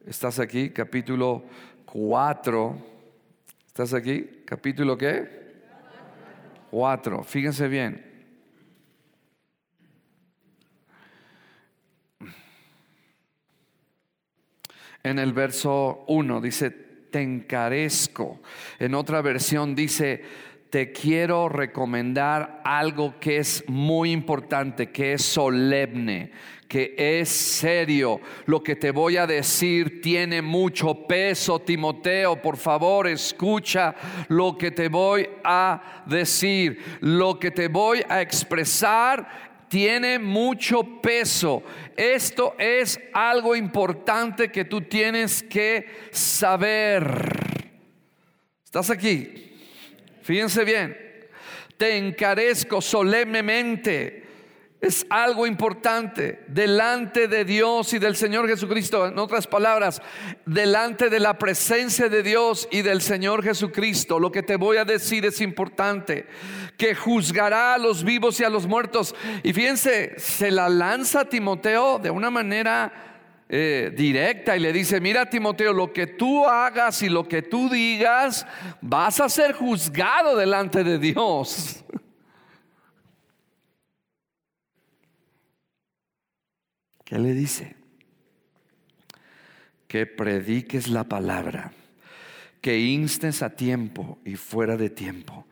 ¿estás 0.05 0.39
aquí? 0.39 0.71
Capítulo 0.71 1.43
4. 1.85 2.77
¿Estás 3.67 3.93
aquí? 3.93 4.41
Capítulo 4.43 4.97
qué? 4.97 5.29
4. 6.71 7.23
Fíjense 7.23 7.67
bien. 7.67 8.03
En 15.03 15.19
el 15.19 15.33
verso 15.33 16.03
1 16.07 16.41
dice, 16.41 16.71
te 16.71 17.21
encarezco. 17.21 18.41
En 18.79 18.95
otra 18.95 19.21
versión 19.21 19.75
dice, 19.75 20.23
te 20.73 20.91
quiero 20.91 21.49
recomendar 21.49 22.59
algo 22.65 23.19
que 23.19 23.37
es 23.37 23.63
muy 23.67 24.11
importante, 24.11 24.89
que 24.89 25.13
es 25.13 25.21
solemne, 25.21 26.31
que 26.67 26.95
es 26.97 27.29
serio. 27.29 28.19
Lo 28.47 28.63
que 28.63 28.75
te 28.75 28.89
voy 28.89 29.17
a 29.17 29.27
decir 29.27 30.01
tiene 30.01 30.41
mucho 30.41 31.05
peso, 31.05 31.59
Timoteo. 31.59 32.41
Por 32.41 32.57
favor, 32.57 33.05
escucha 33.05 33.93
lo 34.29 34.57
que 34.57 34.71
te 34.71 34.87
voy 34.87 35.29
a 35.43 36.03
decir. 36.07 36.81
Lo 37.01 37.39
que 37.39 37.51
te 37.51 37.67
voy 37.67 38.03
a 38.09 38.19
expresar 38.21 39.67
tiene 39.67 40.17
mucho 40.17 40.99
peso. 41.03 41.61
Esto 41.95 42.55
es 42.57 42.99
algo 43.13 43.55
importante 43.55 44.51
que 44.51 44.65
tú 44.65 44.81
tienes 44.81 45.43
que 45.43 45.85
saber. 46.09 47.03
¿Estás 48.65 48.89
aquí? 48.89 49.52
Fíjense 50.23 50.63
bien, 50.63 50.97
te 51.77 51.97
encarezco 51.97 52.81
solemnemente. 52.81 54.23
Es 54.79 55.05
algo 55.09 55.47
importante 55.47 56.43
delante 56.47 57.29
de 57.29 57.45
Dios 57.45 57.93
y 57.93 57.99
del 57.99 58.17
Señor 58.17 58.49
Jesucristo. 58.49 59.07
En 59.07 59.17
otras 59.17 59.47
palabras, 59.47 60.01
delante 60.45 61.09
de 61.09 61.21
la 61.21 61.37
presencia 61.37 62.09
de 62.09 62.21
Dios 62.21 62.67
y 62.69 62.81
del 62.81 63.01
Señor 63.01 63.43
Jesucristo. 63.43 64.19
Lo 64.19 64.31
que 64.31 64.43
te 64.43 64.57
voy 64.57 64.75
a 64.77 64.83
decir 64.83 65.25
es 65.25 65.39
importante. 65.39 66.27
Que 66.77 66.95
juzgará 66.95 67.75
a 67.75 67.77
los 67.77 68.03
vivos 68.03 68.39
y 68.41 68.43
a 68.43 68.49
los 68.49 68.67
muertos. 68.67 69.15
Y 69.41 69.53
fíjense, 69.53 70.15
se 70.17 70.51
la 70.51 70.67
lanza 70.67 71.25
Timoteo 71.25 71.99
de 71.99 72.09
una 72.09 72.29
manera 72.29 73.12
eh, 73.55 73.93
directa 73.95 74.57
y 74.57 74.59
le 74.59 74.73
dice, 74.73 74.99
mira 74.99 75.29
Timoteo, 75.29 75.73
lo 75.73 75.93
que 75.93 76.07
tú 76.07 76.43
hagas 76.47 77.03
y 77.03 77.09
lo 77.09 77.27
que 77.27 77.43
tú 77.43 77.69
digas, 77.69 78.47
vas 78.81 79.19
a 79.19 79.29
ser 79.29 79.53
juzgado 79.53 80.35
delante 80.35 80.83
de 80.83 80.97
Dios. 80.97 81.85
¿Qué 87.05 87.19
le 87.19 87.35
dice? 87.35 87.75
Que 89.87 90.07
prediques 90.07 90.87
la 90.87 91.03
palabra, 91.03 91.73
que 92.59 92.79
instes 92.79 93.43
a 93.43 93.51
tiempo 93.51 94.17
y 94.25 94.35
fuera 94.35 94.77
de 94.77 94.89
tiempo, 94.89 95.45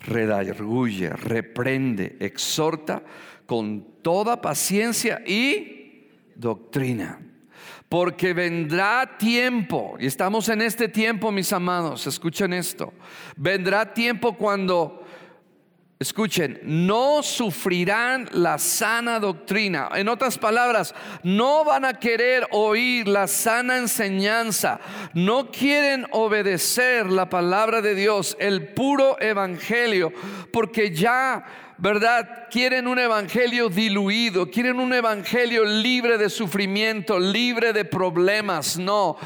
redarguye, 0.00 1.08
reprende, 1.08 2.18
exhorta 2.20 3.02
con 3.46 4.02
toda 4.02 4.42
paciencia 4.42 5.22
y 5.26 6.04
doctrina. 6.34 7.25
Porque 7.88 8.32
vendrá 8.32 9.16
tiempo, 9.16 9.96
y 10.00 10.06
estamos 10.06 10.48
en 10.48 10.60
este 10.60 10.88
tiempo, 10.88 11.30
mis 11.30 11.52
amados, 11.52 12.06
escuchen 12.06 12.52
esto, 12.52 12.92
vendrá 13.36 13.94
tiempo 13.94 14.36
cuando, 14.36 15.04
escuchen, 16.00 16.58
no 16.64 17.22
sufrirán 17.22 18.28
la 18.32 18.58
sana 18.58 19.20
doctrina. 19.20 19.88
En 19.94 20.08
otras 20.08 20.36
palabras, 20.36 20.96
no 21.22 21.64
van 21.64 21.84
a 21.84 21.94
querer 21.94 22.48
oír 22.50 23.06
la 23.06 23.28
sana 23.28 23.78
enseñanza, 23.78 24.80
no 25.14 25.52
quieren 25.52 26.06
obedecer 26.10 27.06
la 27.06 27.28
palabra 27.28 27.82
de 27.82 27.94
Dios, 27.94 28.36
el 28.40 28.74
puro 28.74 29.16
evangelio, 29.20 30.12
porque 30.50 30.90
ya 30.90 31.44
¿verdad? 31.78 32.46
Quieren 32.50 32.86
un 32.86 32.98
evangelio 32.98 33.68
diluido, 33.68 34.50
quieren 34.50 34.80
un 34.80 34.94
evangelio 34.94 35.64
libre 35.64 36.18
de 36.18 36.30
sufrimiento, 36.30 37.18
libre 37.18 37.72
de 37.72 37.84
problemas. 37.84 38.78
No, 38.78 39.16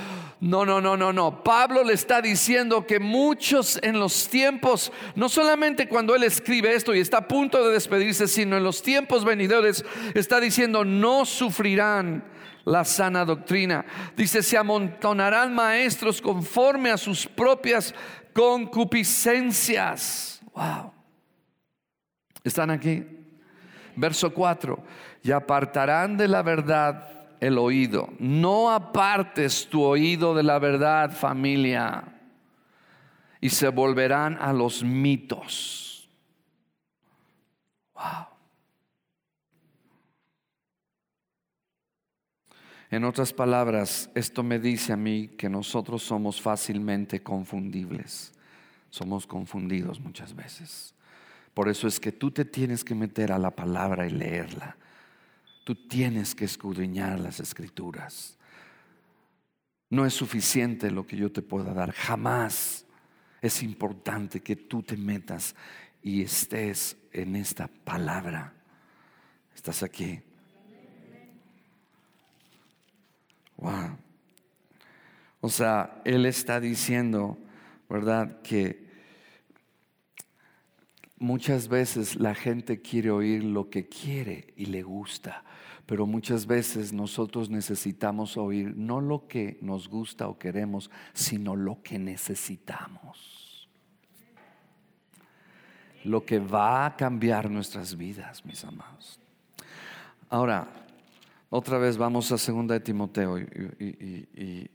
no, 0.40 0.64
no, 0.64 0.80
no, 0.80 0.96
no, 0.96 1.12
no. 1.12 1.44
Pablo 1.44 1.84
le 1.84 1.92
está 1.92 2.22
diciendo 2.22 2.86
que 2.86 2.98
muchos 2.98 3.78
en 3.82 4.00
los 4.00 4.28
tiempos, 4.28 4.90
no 5.14 5.28
solamente 5.28 5.88
cuando 5.88 6.14
él 6.14 6.22
escribe 6.22 6.74
esto 6.74 6.94
y 6.94 7.00
está 7.00 7.18
a 7.18 7.28
punto 7.28 7.66
de 7.66 7.74
despedirse, 7.74 8.26
sino 8.26 8.56
en 8.56 8.64
los 8.64 8.82
tiempos 8.82 9.24
venidores, 9.24 9.84
está 10.14 10.40
diciendo, 10.40 10.84
no 10.84 11.24
sufrirán 11.24 12.24
la 12.64 12.84
sana 12.84 13.24
doctrina. 13.24 13.84
Dice, 14.16 14.42
se 14.42 14.56
amontonarán 14.56 15.54
maestros 15.54 16.20
conforme 16.20 16.90
a 16.90 16.96
sus 16.96 17.26
propias 17.26 17.94
concupiscencias. 18.32 20.40
Wow. 20.54 20.99
¿Están 22.44 22.70
aquí? 22.70 23.04
Verso 23.96 24.32
4. 24.32 24.82
Y 25.22 25.32
apartarán 25.32 26.16
de 26.16 26.28
la 26.28 26.42
verdad 26.42 27.08
el 27.40 27.58
oído. 27.58 28.12
No 28.18 28.70
apartes 28.70 29.68
tu 29.68 29.82
oído 29.82 30.34
de 30.34 30.42
la 30.42 30.58
verdad, 30.58 31.10
familia. 31.10 32.04
Y 33.40 33.50
se 33.50 33.68
volverán 33.68 34.38
a 34.40 34.52
los 34.52 34.82
mitos. 34.82 36.08
Wow. 37.94 38.26
En 42.90 43.04
otras 43.04 43.32
palabras, 43.32 44.10
esto 44.14 44.42
me 44.42 44.58
dice 44.58 44.92
a 44.92 44.96
mí 44.96 45.28
que 45.28 45.48
nosotros 45.48 46.02
somos 46.02 46.40
fácilmente 46.42 47.22
confundibles. 47.22 48.32
Somos 48.90 49.26
confundidos 49.26 50.00
muchas 50.00 50.34
veces. 50.34 50.94
Por 51.54 51.68
eso 51.68 51.88
es 51.88 51.98
que 51.98 52.12
tú 52.12 52.30
te 52.30 52.44
tienes 52.44 52.84
que 52.84 52.94
meter 52.94 53.32
a 53.32 53.38
la 53.38 53.50
palabra 53.50 54.06
y 54.06 54.10
leerla. 54.10 54.76
Tú 55.64 55.74
tienes 55.74 56.34
que 56.34 56.44
escudriñar 56.44 57.20
las 57.20 57.40
escrituras. 57.40 58.36
No 59.88 60.06
es 60.06 60.14
suficiente 60.14 60.90
lo 60.90 61.06
que 61.06 61.16
yo 61.16 61.32
te 61.32 61.42
pueda 61.42 61.74
dar. 61.74 61.92
Jamás 61.92 62.86
es 63.42 63.62
importante 63.62 64.40
que 64.40 64.56
tú 64.56 64.82
te 64.82 64.96
metas 64.96 65.54
y 66.02 66.22
estés 66.22 66.96
en 67.12 67.36
esta 67.36 67.68
palabra. 67.68 68.52
¿Estás 69.54 69.82
aquí? 69.82 70.20
Wow. 73.56 73.98
O 75.40 75.48
sea, 75.48 76.00
Él 76.04 76.26
está 76.26 76.60
diciendo, 76.60 77.38
¿verdad? 77.88 78.40
Que 78.42 78.89
Muchas 81.20 81.68
veces 81.68 82.16
la 82.16 82.34
gente 82.34 82.80
quiere 82.80 83.10
oír 83.10 83.44
lo 83.44 83.68
que 83.68 83.86
quiere 83.86 84.54
y 84.56 84.64
le 84.64 84.82
gusta, 84.82 85.44
pero 85.84 86.06
muchas 86.06 86.46
veces 86.46 86.94
nosotros 86.94 87.50
necesitamos 87.50 88.38
oír 88.38 88.74
no 88.74 89.02
lo 89.02 89.28
que 89.28 89.58
nos 89.60 89.86
gusta 89.86 90.28
o 90.28 90.38
queremos, 90.38 90.90
sino 91.12 91.56
lo 91.56 91.82
que 91.82 91.98
necesitamos. 91.98 93.68
Lo 96.04 96.24
que 96.24 96.38
va 96.38 96.86
a 96.86 96.96
cambiar 96.96 97.50
nuestras 97.50 97.98
vidas, 97.98 98.42
mis 98.46 98.64
amados. 98.64 99.20
Ahora, 100.30 100.68
otra 101.50 101.76
vez 101.76 101.98
vamos 101.98 102.32
a 102.32 102.38
segunda 102.38 102.72
de 102.72 102.80
Timoteo 102.80 103.38
y, 103.38 103.44
y 103.78 104.70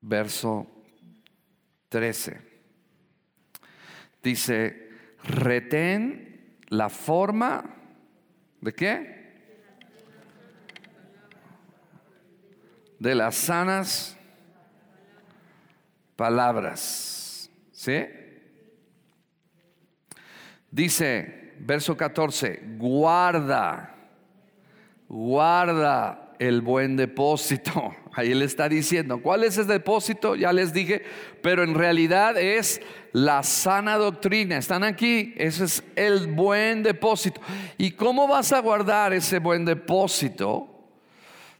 verso 0.00 0.66
13. 1.88 2.40
Dice, 4.22 4.90
retén 5.24 6.58
la 6.68 6.88
forma 6.88 7.64
de 8.60 8.74
qué? 8.74 9.20
De 12.98 13.14
las 13.14 13.34
sanas 13.34 14.16
palabras. 16.16 17.50
¿Sí? 17.72 18.06
Dice, 20.70 21.54
verso 21.60 21.96
14, 21.96 22.62
guarda, 22.76 23.96
guarda 25.08 26.34
el 26.38 26.60
buen 26.60 26.96
depósito. 26.96 27.94
Ahí 28.20 28.32
él 28.32 28.42
está 28.42 28.68
diciendo, 28.68 29.20
¿cuál 29.22 29.44
es 29.44 29.56
ese 29.56 29.64
depósito? 29.64 30.36
Ya 30.36 30.52
les 30.52 30.72
dije, 30.72 31.02
pero 31.42 31.62
en 31.64 31.74
realidad 31.74 32.38
es 32.38 32.80
la 33.12 33.42
sana 33.42 33.96
doctrina. 33.96 34.58
Están 34.58 34.84
aquí, 34.84 35.32
ese 35.36 35.64
es 35.64 35.82
el 35.96 36.26
buen 36.28 36.82
depósito. 36.82 37.40
¿Y 37.78 37.92
cómo 37.92 38.28
vas 38.28 38.52
a 38.52 38.60
guardar 38.60 39.12
ese 39.12 39.38
buen 39.38 39.64
depósito? 39.64 40.68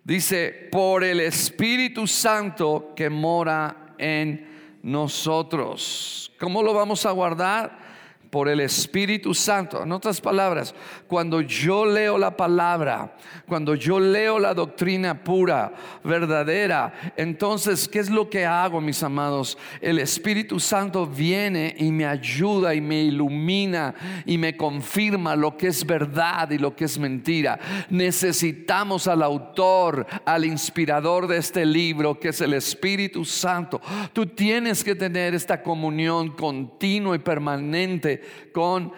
Dice, 0.04 0.68
por 0.70 1.02
el 1.02 1.20
Espíritu 1.20 2.06
Santo 2.06 2.92
que 2.94 3.10
mora 3.10 3.94
en 3.98 4.78
nosotros. 4.82 6.32
¿Cómo 6.38 6.62
lo 6.62 6.74
vamos 6.74 7.04
a 7.06 7.10
guardar? 7.10 7.89
Por 8.30 8.48
el 8.48 8.60
Espíritu 8.60 9.34
Santo. 9.34 9.82
En 9.82 9.90
otras 9.90 10.20
palabras, 10.20 10.74
cuando 11.08 11.40
yo 11.40 11.84
leo 11.84 12.16
la 12.16 12.36
palabra, 12.36 13.16
cuando 13.46 13.74
yo 13.74 13.98
leo 13.98 14.38
la 14.38 14.54
doctrina 14.54 15.22
pura, 15.24 15.72
verdadera, 16.04 17.12
entonces, 17.16 17.88
¿qué 17.88 17.98
es 17.98 18.08
lo 18.08 18.30
que 18.30 18.46
hago, 18.46 18.80
mis 18.80 19.02
amados? 19.02 19.58
El 19.80 19.98
Espíritu 19.98 20.60
Santo 20.60 21.06
viene 21.06 21.74
y 21.76 21.90
me 21.90 22.06
ayuda 22.06 22.72
y 22.74 22.80
me 22.80 23.02
ilumina 23.02 23.94
y 24.24 24.38
me 24.38 24.56
confirma 24.56 25.34
lo 25.34 25.56
que 25.56 25.66
es 25.66 25.84
verdad 25.84 26.50
y 26.50 26.58
lo 26.58 26.76
que 26.76 26.84
es 26.84 26.98
mentira. 26.98 27.58
Necesitamos 27.90 29.08
al 29.08 29.24
autor, 29.24 30.06
al 30.24 30.44
inspirador 30.44 31.26
de 31.26 31.38
este 31.38 31.66
libro, 31.66 32.20
que 32.20 32.28
es 32.28 32.40
el 32.40 32.54
Espíritu 32.54 33.24
Santo. 33.24 33.80
Tú 34.12 34.26
tienes 34.26 34.84
que 34.84 34.94
tener 34.94 35.34
esta 35.34 35.60
comunión 35.62 36.30
continua 36.30 37.16
y 37.16 37.18
permanente 37.18 38.19
con 38.52 38.92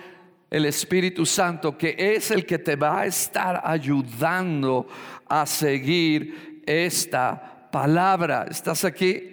el 0.51 0.67
Espíritu 0.67 1.25
Santo, 1.25 1.79
que 1.79 1.95
es 1.99 2.31
el 2.31 2.45
que 2.45 2.59
te 2.59 2.77
va 2.77 3.01
a 3.01 3.07
estar 3.07 3.63
ayudando 3.65 4.87
a 5.27 5.47
seguir 5.47 6.63
esta 6.67 7.71
palabra. 7.71 8.47
¿Estás 8.51 8.85
aquí? 8.85 9.33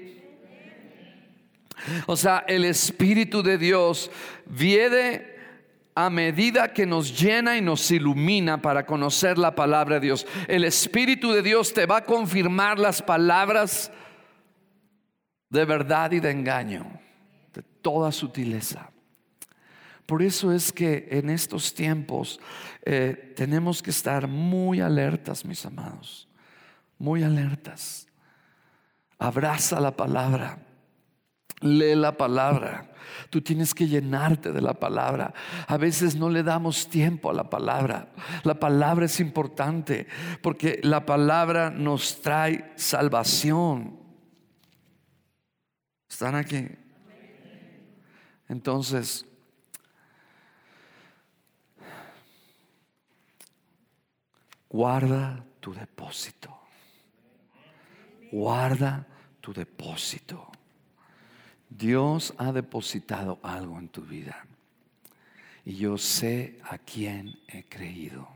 O 2.08 2.16
sea, 2.16 2.46
el 2.48 2.66
Espíritu 2.66 3.44
de 3.44 3.58
Dios 3.58 4.10
viene 4.46 5.40
a 5.96 6.10
medida 6.10 6.72
que 6.72 6.86
nos 6.86 7.20
llena 7.20 7.58
y 7.58 7.62
nos 7.62 7.92
ilumina 7.92 8.62
para 8.62 8.86
conocer 8.86 9.38
la 9.38 9.54
palabra 9.54 9.96
de 9.96 10.08
Dios. 10.08 10.26
El 10.48 10.64
Espíritu 10.64 11.34
de 11.34 11.42
Dios 11.42 11.74
te 11.74 11.86
va 11.86 11.98
a 11.98 12.04
confirmar 12.06 12.80
las 12.80 13.02
palabras 13.02 13.92
de 15.50 15.66
verdad 15.66 16.12
y 16.12 16.22
de 16.22 16.32
engaño, 16.32 16.86
de 17.54 17.64
toda 17.82 18.12
sutileza. 18.14 18.90
Por 20.10 20.24
eso 20.24 20.52
es 20.52 20.74
que 20.74 21.08
en 21.12 21.30
estos 21.30 21.76
tiempos 21.76 22.40
eh, 22.84 23.32
tenemos 23.36 23.84
que 23.84 23.92
estar 23.92 24.28
muy 24.28 24.80
alertas, 24.80 25.46
mis 25.46 25.64
amados, 25.68 26.28
muy 26.98 27.22
alertas. 27.22 28.08
Abraza 29.20 29.80
la 29.80 29.96
palabra, 29.96 30.66
lee 31.62 31.94
la 31.94 32.18
palabra. 32.18 32.92
Tú 33.30 33.40
tienes 33.42 33.76
que 33.76 33.88
llenarte 33.88 34.52
de 34.52 34.62
la 34.62 34.74
palabra. 34.74 35.32
A 35.68 35.78
veces 35.78 36.16
no 36.16 36.32
le 36.32 36.42
damos 36.42 36.90
tiempo 36.90 37.30
a 37.30 37.34
la 37.36 37.48
palabra. 37.48 38.12
La 38.44 38.60
palabra 38.60 39.06
es 39.06 39.20
importante 39.20 40.08
porque 40.42 40.80
la 40.82 41.06
palabra 41.06 41.70
nos 41.70 42.20
trae 42.20 42.72
salvación. 42.78 44.00
¿Están 46.10 46.34
aquí? 46.34 46.68
Entonces, 48.48 49.29
Guarda 54.70 55.44
tu 55.60 55.74
depósito. 55.74 56.56
Guarda 58.32 59.08
tu 59.42 59.54
depósito. 59.54 60.52
Dios 61.70 62.34
ha 62.38 62.52
depositado 62.52 63.40
algo 63.42 63.80
en 63.80 63.90
tu 63.90 64.02
vida. 64.02 64.46
Y 65.66 65.76
yo 65.76 65.98
sé 65.98 66.60
a 66.64 66.78
quién 66.78 67.40
he 67.48 67.64
creído. 67.64 68.28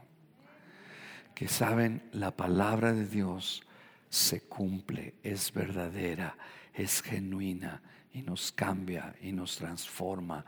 Que 1.36 1.48
saben, 1.48 2.04
la 2.12 2.32
palabra 2.32 2.94
de 2.94 3.08
Dios 3.08 3.64
se 4.10 4.42
cumple, 4.42 5.16
es 5.24 5.52
verdadera, 5.52 6.38
es 6.74 7.02
genuina 7.02 7.82
y 8.14 8.22
nos 8.22 8.52
cambia 8.52 9.16
y 9.22 9.32
nos 9.32 9.58
transforma. 9.58 10.46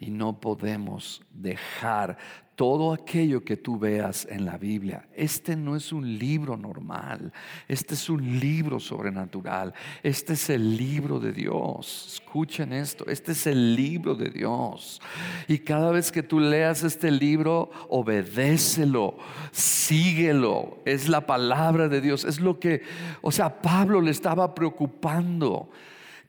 Y 0.00 0.10
no 0.10 0.40
podemos 0.40 1.20
dejar 1.32 2.16
todo 2.54 2.92
aquello 2.92 3.44
que 3.44 3.56
tú 3.56 3.78
veas 3.78 4.26
en 4.30 4.44
la 4.44 4.58
Biblia. 4.58 5.08
Este 5.14 5.54
no 5.56 5.76
es 5.76 5.92
un 5.92 6.18
libro 6.18 6.56
normal, 6.56 7.32
este 7.68 7.94
es 7.94 8.08
un 8.10 8.40
libro 8.40 8.80
sobrenatural, 8.80 9.74
este 10.02 10.32
es 10.32 10.50
el 10.50 10.76
libro 10.76 11.20
de 11.20 11.32
Dios. 11.32 12.14
Escuchen 12.14 12.72
esto, 12.72 13.06
este 13.06 13.32
es 13.32 13.46
el 13.46 13.76
libro 13.76 14.14
de 14.16 14.30
Dios. 14.30 15.00
Y 15.46 15.58
cada 15.58 15.90
vez 15.92 16.10
que 16.12 16.24
tú 16.24 16.38
leas 16.40 16.82
este 16.82 17.10
libro, 17.10 17.70
obedécelo, 17.88 19.16
síguelo. 19.50 20.78
Es 20.84 21.08
la 21.08 21.26
palabra 21.26 21.88
de 21.88 22.00
Dios, 22.00 22.24
es 22.24 22.40
lo 22.40 22.58
que, 22.58 22.82
o 23.20 23.30
sea, 23.32 23.62
Pablo 23.62 24.00
le 24.00 24.10
estaba 24.10 24.52
preocupando 24.54 25.70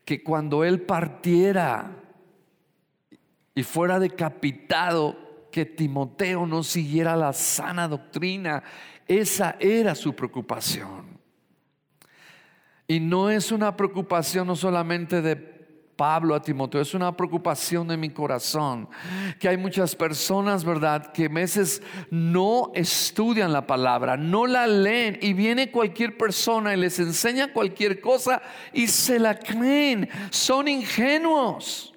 que 0.04 0.22
cuando 0.22 0.64
él 0.64 0.82
partiera 0.82 1.96
y 3.54 3.62
fuera 3.62 3.98
decapitado, 3.98 5.30
que 5.50 5.66
Timoteo 5.66 6.46
no 6.46 6.62
siguiera 6.62 7.16
la 7.16 7.32
sana 7.32 7.88
doctrina. 7.88 8.62
Esa 9.06 9.56
era 9.58 9.94
su 9.94 10.14
preocupación. 10.14 11.18
Y 12.86 13.00
no 13.00 13.30
es 13.30 13.52
una 13.52 13.76
preocupación 13.76 14.46
no 14.46 14.56
solamente 14.56 15.22
de 15.22 15.36
Pablo 16.00 16.34
a 16.34 16.40
Timoteo, 16.40 16.80
es 16.80 16.94
una 16.94 17.14
preocupación 17.14 17.86
de 17.86 17.94
mi 17.94 18.08
corazón, 18.08 18.88
que 19.38 19.50
hay 19.50 19.58
muchas 19.58 19.94
personas, 19.94 20.64
¿verdad?, 20.64 21.12
que 21.12 21.26
a 21.26 21.28
veces 21.28 21.82
no 22.10 22.72
estudian 22.74 23.52
la 23.52 23.66
palabra, 23.66 24.16
no 24.16 24.46
la 24.46 24.66
leen 24.66 25.18
y 25.20 25.34
viene 25.34 25.70
cualquier 25.70 26.16
persona 26.16 26.72
y 26.72 26.78
les 26.78 26.98
enseña 27.00 27.52
cualquier 27.52 28.00
cosa 28.00 28.40
y 28.72 28.86
se 28.86 29.18
la 29.18 29.38
creen, 29.38 30.08
son 30.30 30.68
ingenuos. 30.68 31.92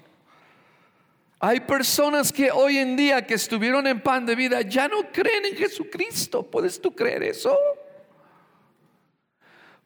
Hay 1.39 1.62
personas 1.62 2.34
que 2.34 2.51
hoy 2.51 2.80
en 2.80 2.97
día 2.97 3.26
que 3.26 3.36
estuvieron 3.36 3.88
en 3.88 4.01
pan 4.01 4.26
de 4.26 4.36
vida 4.36 4.64
ya 4.64 4.89
no 4.89 5.14
creen 5.14 5.45
en 5.45 5.56
Jesucristo. 5.56 6.43
¿Puedes 6.43 6.82
tú 6.82 6.93
creer 6.93 7.24
eso? 7.24 7.58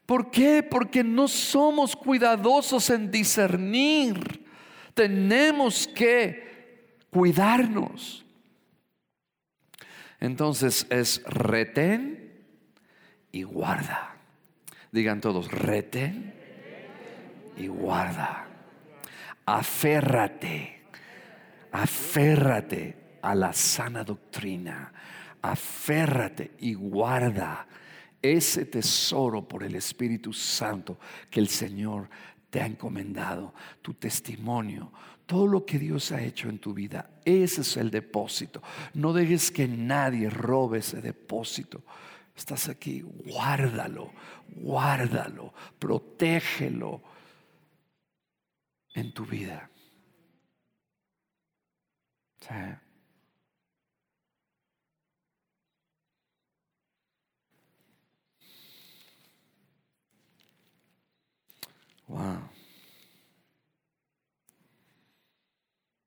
¿Por 0.08 0.32
qué? 0.32 0.64
Porque 0.64 1.04
no 1.04 1.28
somos 1.28 1.96
cuidadosos 1.96 2.90
en 2.90 3.12
discernir. 3.12 4.44
Tenemos 4.96 5.88
que 5.88 6.98
cuidarnos. 7.12 8.26
Entonces 10.20 10.88
es 10.90 11.22
retén 11.26 12.34
y 13.32 13.44
guarda. 13.44 14.16
Digan 14.92 15.22
todos, 15.22 15.52
retén 15.52 16.34
y 17.56 17.68
guarda. 17.68 18.48
Aférrate 19.46 20.78
aférrate 21.72 23.20
a 23.22 23.36
la 23.36 23.54
sana 23.54 24.04
doctrina, 24.04 24.92
aférrate 25.42 26.52
y 26.60 26.74
guarda 26.74 27.67
ese 28.22 28.66
tesoro 28.66 29.48
por 29.48 29.64
el 29.64 29.76
Espíritu 29.76 30.34
Santo 30.34 31.00
que 31.30 31.40
el 31.40 31.48
Señor 31.48 32.10
te 32.50 32.62
ha 32.62 32.66
encomendado, 32.66 33.54
tu 33.82 33.94
testimonio, 33.94 34.92
todo 35.26 35.46
lo 35.46 35.66
que 35.66 35.78
Dios 35.78 36.12
ha 36.12 36.22
hecho 36.22 36.50
en 36.50 36.60
tu 36.60 36.74
vida. 36.74 37.10
Ese 37.26 37.62
es 37.62 37.78
el 37.78 37.92
depósito. 37.92 38.64
No 38.94 39.12
dejes 39.14 39.52
que 39.52 39.68
nadie 39.68 40.30
robe 40.30 40.80
ese 40.80 41.02
depósito. 41.02 41.84
Estás 42.36 42.70
aquí, 42.70 43.02
guárdalo, 43.02 44.14
guárdalo, 44.48 45.54
protégelo 45.80 47.02
en 48.94 49.14
tu 49.14 49.26
vida. 49.26 49.70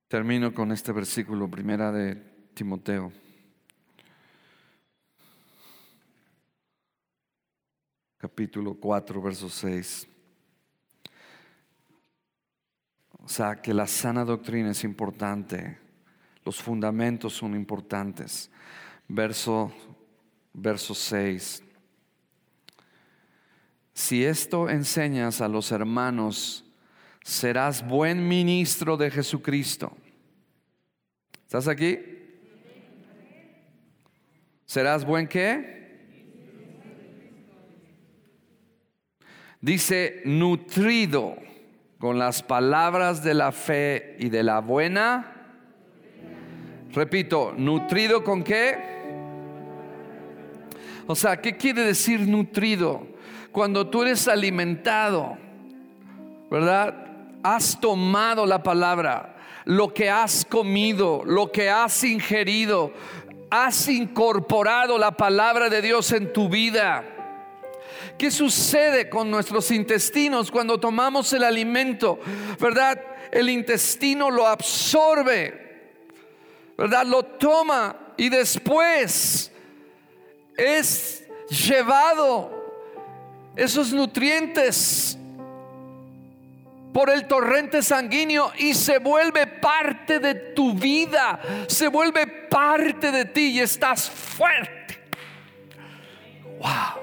Termino 0.07 0.53
con 0.53 0.71
este 0.71 0.91
versículo, 0.91 1.49
primera 1.49 1.91
de 1.91 2.15
Timoteo. 2.53 3.11
Capítulo 8.17 8.73
4, 8.75 9.21
verso 9.21 9.49
6. 9.49 10.07
O 13.23 13.27
sea, 13.27 13.61
que 13.61 13.73
la 13.73 13.87
sana 13.87 14.25
doctrina 14.25 14.71
es 14.71 14.83
importante, 14.83 15.77
los 16.43 16.61
fundamentos 16.61 17.33
son 17.33 17.55
importantes. 17.55 18.51
Verso, 19.07 19.71
verso 20.53 20.93
6. 20.93 21.63
Si 24.01 24.25
esto 24.25 24.67
enseñas 24.67 25.41
a 25.41 25.47
los 25.47 25.71
hermanos, 25.71 26.65
serás 27.23 27.87
buen 27.87 28.27
ministro 28.27 28.97
de 28.97 29.11
Jesucristo. 29.11 29.95
¿Estás 31.43 31.67
aquí? 31.67 31.99
¿Serás 34.65 35.05
buen 35.05 35.27
qué? 35.27 36.09
Dice, 39.61 40.23
nutrido 40.25 41.35
con 41.99 42.17
las 42.17 42.41
palabras 42.41 43.23
de 43.23 43.35
la 43.35 43.51
fe 43.51 44.15
y 44.17 44.29
de 44.29 44.41
la 44.41 44.61
buena. 44.61 45.61
Repito, 46.91 47.53
nutrido 47.55 48.23
con 48.23 48.43
qué? 48.43 48.79
O 51.05 51.13
sea, 51.13 51.39
¿qué 51.39 51.55
quiere 51.55 51.83
decir 51.83 52.21
nutrido? 52.21 53.10
Cuando 53.51 53.87
tú 53.87 54.03
eres 54.03 54.27
alimentado, 54.27 55.37
¿verdad? 56.49 56.93
Has 57.43 57.79
tomado 57.79 58.45
la 58.45 58.63
palabra, 58.63 59.35
lo 59.65 59.93
que 59.93 60.09
has 60.09 60.45
comido, 60.45 61.23
lo 61.25 61.51
que 61.51 61.69
has 61.69 62.03
ingerido, 62.03 62.93
has 63.49 63.89
incorporado 63.89 64.97
la 64.97 65.11
palabra 65.11 65.69
de 65.69 65.81
Dios 65.81 66.11
en 66.13 66.31
tu 66.31 66.47
vida. 66.47 67.03
¿Qué 68.17 68.31
sucede 68.31 69.09
con 69.09 69.29
nuestros 69.29 69.69
intestinos 69.71 70.49
cuando 70.49 70.79
tomamos 70.79 71.33
el 71.33 71.43
alimento? 71.43 72.19
¿Verdad? 72.59 73.01
El 73.31 73.49
intestino 73.49 74.29
lo 74.29 74.47
absorbe, 74.47 75.93
¿verdad? 76.77 77.05
Lo 77.05 77.23
toma 77.23 78.13
y 78.15 78.29
después 78.29 79.51
es 80.55 81.27
llevado 81.49 82.60
esos 83.55 83.91
nutrientes 83.93 85.17
por 86.93 87.09
el 87.09 87.27
torrente 87.27 87.81
sanguíneo 87.81 88.51
y 88.57 88.73
se 88.73 88.99
vuelve 88.99 89.47
parte 89.47 90.19
de 90.19 90.35
tu 90.35 90.73
vida, 90.73 91.39
se 91.67 91.87
vuelve 91.87 92.27
parte 92.27 93.11
de 93.11 93.25
ti 93.25 93.51
y 93.51 93.59
estás 93.59 94.09
fuerte. 94.09 94.99
Wow, 96.59 97.01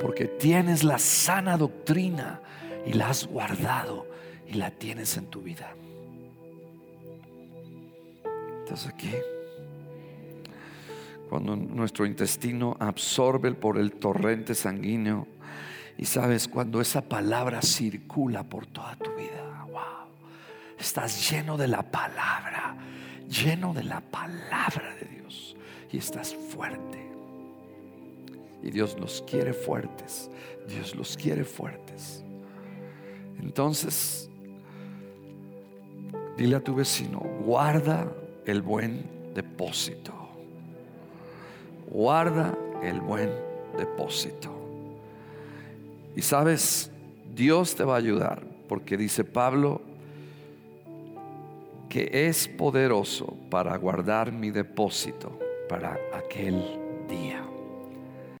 porque 0.00 0.26
tienes 0.26 0.84
la 0.84 0.98
sana 0.98 1.56
doctrina 1.56 2.40
y 2.86 2.92
la 2.92 3.10
has 3.10 3.26
guardado 3.26 4.06
y 4.46 4.54
la 4.54 4.70
tienes 4.70 5.16
en 5.16 5.26
tu 5.26 5.42
vida. 5.42 5.74
¿Estás 8.64 8.86
aquí? 8.86 9.12
Cuando 11.28 11.56
nuestro 11.56 12.06
intestino 12.06 12.76
absorbe 12.78 13.52
por 13.52 13.78
el 13.78 13.92
torrente 13.92 14.54
sanguíneo, 14.54 15.26
y 15.98 16.04
sabes, 16.04 16.46
cuando 16.48 16.80
esa 16.80 17.02
palabra 17.02 17.62
circula 17.62 18.42
por 18.44 18.66
toda 18.66 18.96
tu 18.96 19.14
vida, 19.14 19.66
wow, 19.70 20.08
estás 20.78 21.30
lleno 21.30 21.56
de 21.56 21.68
la 21.68 21.82
palabra, 21.82 22.76
lleno 23.28 23.72
de 23.72 23.84
la 23.84 24.00
palabra 24.00 24.94
de 25.00 25.06
Dios 25.06 25.56
y 25.90 25.98
estás 25.98 26.34
fuerte. 26.34 27.06
Y 28.62 28.70
Dios 28.70 28.96
los 28.98 29.22
quiere 29.22 29.52
fuertes, 29.52 30.30
Dios 30.68 30.94
los 30.94 31.16
quiere 31.16 31.44
fuertes. 31.44 32.22
Entonces, 33.40 34.28
dile 36.36 36.56
a 36.56 36.60
tu 36.60 36.74
vecino, 36.74 37.20
guarda 37.44 38.12
el 38.44 38.60
buen 38.60 39.32
depósito. 39.34 40.12
Guarda 41.88 42.56
el 42.82 43.00
buen 43.00 43.30
depósito. 43.78 44.55
Y 46.16 46.22
sabes, 46.22 46.90
Dios 47.34 47.76
te 47.76 47.84
va 47.84 47.94
a 47.94 47.98
ayudar, 47.98 48.42
porque 48.68 48.96
dice 48.96 49.22
Pablo 49.22 49.82
que 51.88 52.28
es 52.28 52.48
poderoso 52.48 53.36
para 53.48 53.76
guardar 53.76 54.32
mi 54.32 54.50
depósito 54.50 55.38
para 55.68 55.96
aquel 56.12 56.62
día. 57.08 57.45